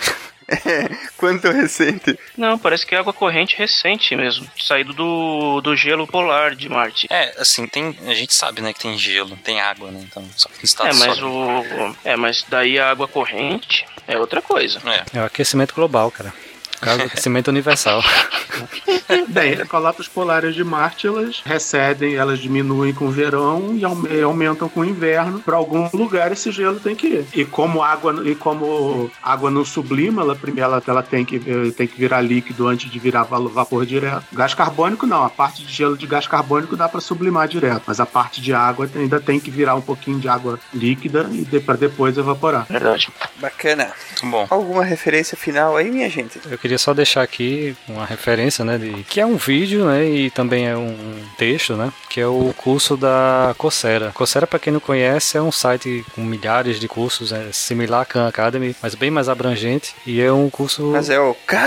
[1.17, 2.17] Quanto recente?
[2.35, 7.05] Não, parece que é água corrente recente mesmo, saído do, do gelo polar de Marte.
[7.11, 7.95] É, assim, tem.
[8.07, 10.03] A gente sabe, né, que tem gelo, tem água, né?
[10.03, 11.27] Então, só que estado É, mas sólido.
[11.27, 11.95] o.
[12.03, 14.81] É, mas daí a água corrente é outra coisa.
[14.85, 15.19] É.
[15.19, 16.33] É o aquecimento global, cara.
[16.81, 18.03] Aquecimento universal.
[19.27, 24.21] Bem, as calotas polares de Marte, elas recedem, elas diminuem com o verão e aume-
[24.21, 25.39] aumentam com o inverno.
[25.39, 27.25] Para algum lugar esse gelo tem que ir.
[27.33, 31.71] E como água, e como água não sublima, ela primeiro ela, ela tem, que, eh,
[31.75, 34.23] tem que virar líquido antes de virar vapor direto.
[34.31, 37.99] Gás carbônico não, a parte de gelo de gás carbônico dá para sublimar direto, mas
[37.99, 41.59] a parte de água ainda tem que virar um pouquinho de água líquida e de,
[41.59, 42.65] para depois evaporar.
[42.69, 43.09] Verdade.
[43.39, 43.91] Bacana.
[44.23, 44.47] Bom.
[44.49, 46.39] Alguma referência final aí, minha gente?
[46.49, 50.31] Eu queria só deixar aqui uma referência, né, de que é um vídeo, né, e
[50.31, 50.95] também é um
[51.37, 54.11] texto, né, que é o curso da Coursera.
[54.15, 58.05] Coursera, para quem não conhece, é um site com milhares de cursos, é similar à
[58.05, 60.87] Khan Academy, mas bem mais abrangente, e é um curso...
[60.87, 61.59] Mas é o Khan!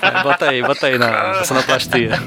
[0.00, 2.22] É, bota aí, bota aí na, na sonoplastia.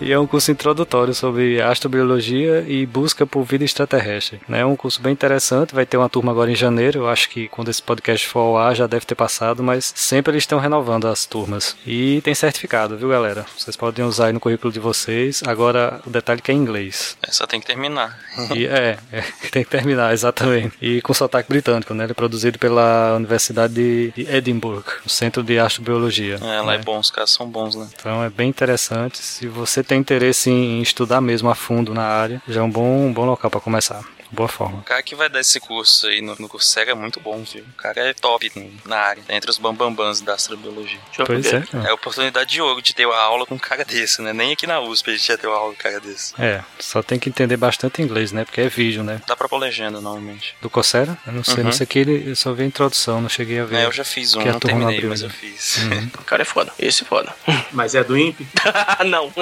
[0.00, 4.40] E é um curso introdutório sobre astrobiologia e busca por vida extraterrestre.
[4.48, 4.60] né?
[4.60, 7.48] É um curso bem interessante, vai ter uma turma agora em janeiro, eu acho que
[7.48, 11.06] quando esse podcast for ao ar já deve ter passado, mas sempre eles estão renovando
[11.06, 11.76] as turmas.
[11.86, 13.44] E tem certificado, viu galera?
[13.56, 15.42] Vocês podem usar aí no currículo de vocês.
[15.46, 17.16] Agora, o detalhe que é em inglês.
[17.22, 18.18] É, só tem que terminar.
[18.54, 19.22] E, é, é,
[19.52, 20.76] tem que terminar, exatamente.
[20.80, 22.04] E com sotaque britânico, né?
[22.04, 26.36] Ele é produzido pela Universidade de, de Edinburgh, no Centro de Astrobiologia.
[26.36, 26.84] É, lá é né?
[26.84, 27.86] bom, os caras são bons, né?
[27.94, 29.18] Então é bem interessante.
[29.18, 33.06] Se você tem interesse em estudar mesmo a fundo na área, já é um bom,
[33.06, 34.04] um bom local para começar.
[34.30, 34.78] Boa forma.
[34.78, 37.64] O cara que vai dar esse curso aí no, no Coursera é muito bom, viu?
[37.64, 38.50] O cara é top
[38.84, 41.00] na área, tá entre os bambambãs da astrobiologia.
[41.26, 41.88] Pois é, cara.
[41.88, 44.32] É a oportunidade de ouro de ter uma aula com um cara desse, né?
[44.32, 46.32] Nem aqui na USP a gente ia ter uma aula com um cara desse.
[46.40, 48.44] É, só tem que entender bastante inglês, né?
[48.44, 49.20] Porque é vídeo, né?
[49.26, 50.54] Dá pra pôr legenda, normalmente.
[50.62, 51.18] Do Coursera?
[51.26, 51.64] Eu não sei, Uhum.
[51.64, 53.76] não sei que ele eu só vi a introdução, não cheguei a ver.
[53.76, 55.38] É, eu já fiz um, que a não turma terminei, abriu mas eu ainda.
[55.38, 55.76] fiz.
[55.78, 56.10] Uhum.
[56.18, 56.72] O cara é foda.
[56.78, 57.34] Esse é foda.
[57.72, 58.46] Mas é do INPE?
[59.06, 59.32] não.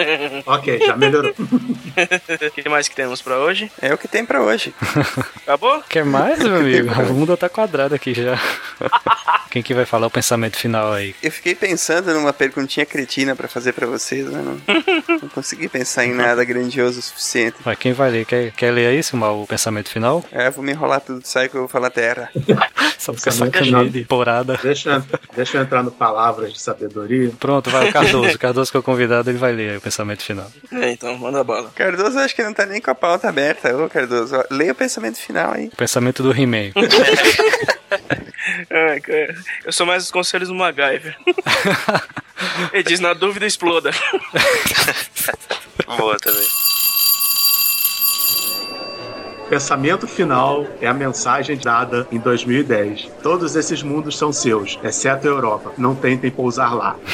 [0.47, 1.35] Ok, já melhorou.
[1.99, 3.71] O que mais que temos pra hoje?
[3.83, 4.73] É o que tem pra hoje.
[5.43, 5.83] Acabou?
[5.89, 6.89] Quer mais, meu amigo?
[7.09, 8.39] O mundo tá quadrado aqui já.
[9.51, 11.15] Quem que vai falar o pensamento final aí?
[11.23, 14.61] Eu fiquei pensando numa perguntinha cretina pra fazer pra vocês, mas não,
[15.23, 17.57] não consegui pensar em nada grandioso o suficiente.
[17.65, 18.27] Vai, quem vai ler?
[18.27, 20.23] Quer, quer ler aí, Silmar, o pensamento final?
[20.31, 22.31] É, vou me enrolar tudo, sai que eu vou falar terra.
[22.99, 23.85] Só porque Pensamento saca final.
[23.87, 24.59] de porada.
[24.61, 25.03] Deixa,
[25.35, 27.31] deixa eu entrar no Palavras de Sabedoria.
[27.39, 28.35] Pronto, vai o Cardoso.
[28.35, 30.51] O Cardoso que é o convidado, ele vai ler aí o pensamento final.
[30.73, 31.71] É, então, manda bala.
[31.75, 33.75] Cardoso, eu acho que não tá nem com a pauta aberta.
[33.77, 35.69] Ô, Cardoso, ó, leia o pensamento final aí.
[35.69, 36.73] O pensamento do He-Man.
[38.71, 39.35] Ai, cara.
[39.65, 41.17] Eu sou mais os conselhos do MacGyver.
[42.73, 43.91] Ele diz, na dúvida, exploda.
[45.97, 46.47] Boa também.
[49.49, 53.11] Pensamento final é a mensagem dada em 2010.
[53.23, 55.73] Todos esses mundos são seus, exceto a Europa.
[55.79, 56.97] Não tentem pousar lá.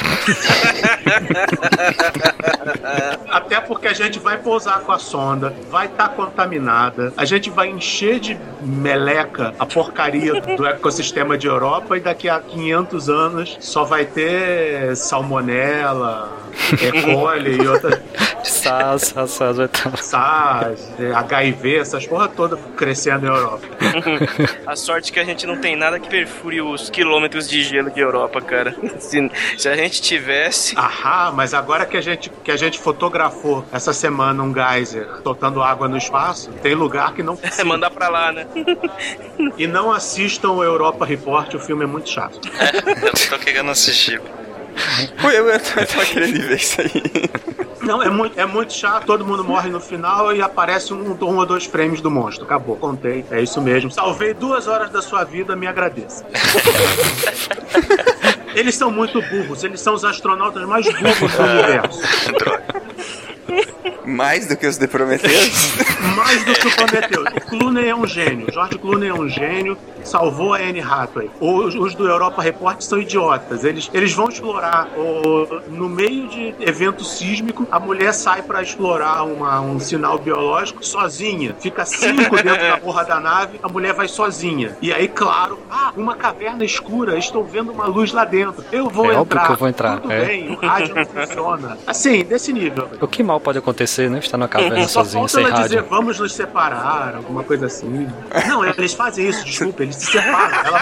[3.31, 7.69] Até porque a gente vai pousar com a sonda, vai estar contaminada, a gente vai
[7.69, 13.85] encher de meleca a porcaria do ecossistema de Europa e daqui a 500 anos só
[13.85, 16.33] vai ter salmonela,
[16.73, 17.03] E.
[17.03, 18.01] coli e outras.
[18.45, 19.97] SARS, SARS, SARS estar.
[19.97, 23.67] SARS, HIV, essas porra toda crescendo na Europa.
[24.67, 27.91] A sorte é que a gente não tem nada que perfure os quilômetros de gelo
[27.91, 28.75] de Europa, cara.
[28.99, 30.75] Se, se a gente tivesse.
[30.77, 35.63] Ahá, mas agora que a gente que a gente fotografou essa semana um geyser soltando
[35.63, 38.47] água no espaço, tem lugar que não É mandar pra lá, né?
[39.57, 42.41] E não assistam o Europa Report, o filme é muito chato.
[43.03, 44.21] Eu tô querendo assistir.
[45.23, 47.64] eu, eu tava querendo ver isso aí.
[47.85, 51.37] Não, é muito, é muito chato, todo mundo morre no final e aparece um, um
[51.37, 52.45] ou dois frames do monstro.
[52.45, 53.25] Acabou, contei.
[53.31, 53.91] É isso mesmo.
[53.91, 56.25] Salvei duas horas da sua vida, me agradeça.
[58.55, 62.01] eles são muito burros, eles são os astronautas mais burros do universo.
[64.05, 65.75] Mais do que os de Prometheus?
[66.17, 67.27] Mais do que o Prometheus.
[67.37, 68.47] O Clooney é um gênio.
[68.53, 69.77] George Clooney é um gênio.
[70.05, 71.31] Salvou a Anne Hathaway.
[71.41, 73.65] Os, os do Europa Report são idiotas.
[73.65, 74.89] Eles, eles vão explorar.
[74.99, 80.85] O, no meio de evento sísmico, a mulher sai para explorar uma, um sinal biológico
[80.85, 81.57] sozinha.
[81.59, 83.59] Fica cinco dentro da porra da nave.
[83.63, 84.77] A mulher vai sozinha.
[84.83, 87.17] E aí, claro, ah, uma caverna escura.
[87.19, 88.63] Estou vendo uma luz lá dentro.
[88.71, 89.47] Eu vou É óbvio entrar.
[89.47, 90.25] que eu vou entrar, Tudo é.
[90.27, 91.79] bem, o rádio não funciona.
[91.87, 92.89] Assim, desse nível.
[93.01, 94.19] O que mal pode acontecer, né?
[94.19, 95.91] Estar numa caverna Só sozinho, sem ela dizer, rádio.
[95.91, 98.09] vamos nos separar, alguma coisa assim.
[98.49, 100.67] Não, eles fazem isso, desculpa, eles se separam.
[100.67, 100.81] Ela,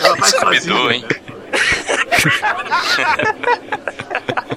[0.00, 0.92] ela vai Sabedor, sozinha.
[0.92, 1.04] hein?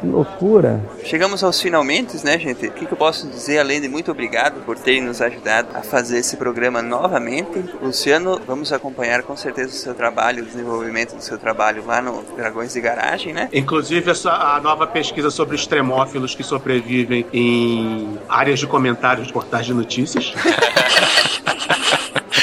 [0.00, 0.80] Que loucura.
[1.04, 2.66] Chegamos aos finalmente, né, gente?
[2.66, 5.82] O que, que eu posso dizer além de muito obrigado por terem nos ajudado a
[5.82, 7.62] fazer esse programa novamente?
[7.82, 12.22] Luciano, vamos acompanhar com certeza o seu trabalho, o desenvolvimento do seu trabalho lá no
[12.34, 13.50] Dragões de Garagem, né?
[13.52, 19.66] Inclusive, essa, a nova pesquisa sobre extremófilos que sobrevivem em áreas de comentários de portais
[19.66, 20.32] de notícias.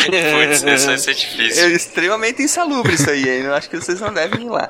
[0.08, 1.64] Putz, isso vai ser difícil.
[1.64, 3.42] É extremamente insalubre isso aí, hein?
[3.46, 4.70] Eu acho que vocês não devem ir lá.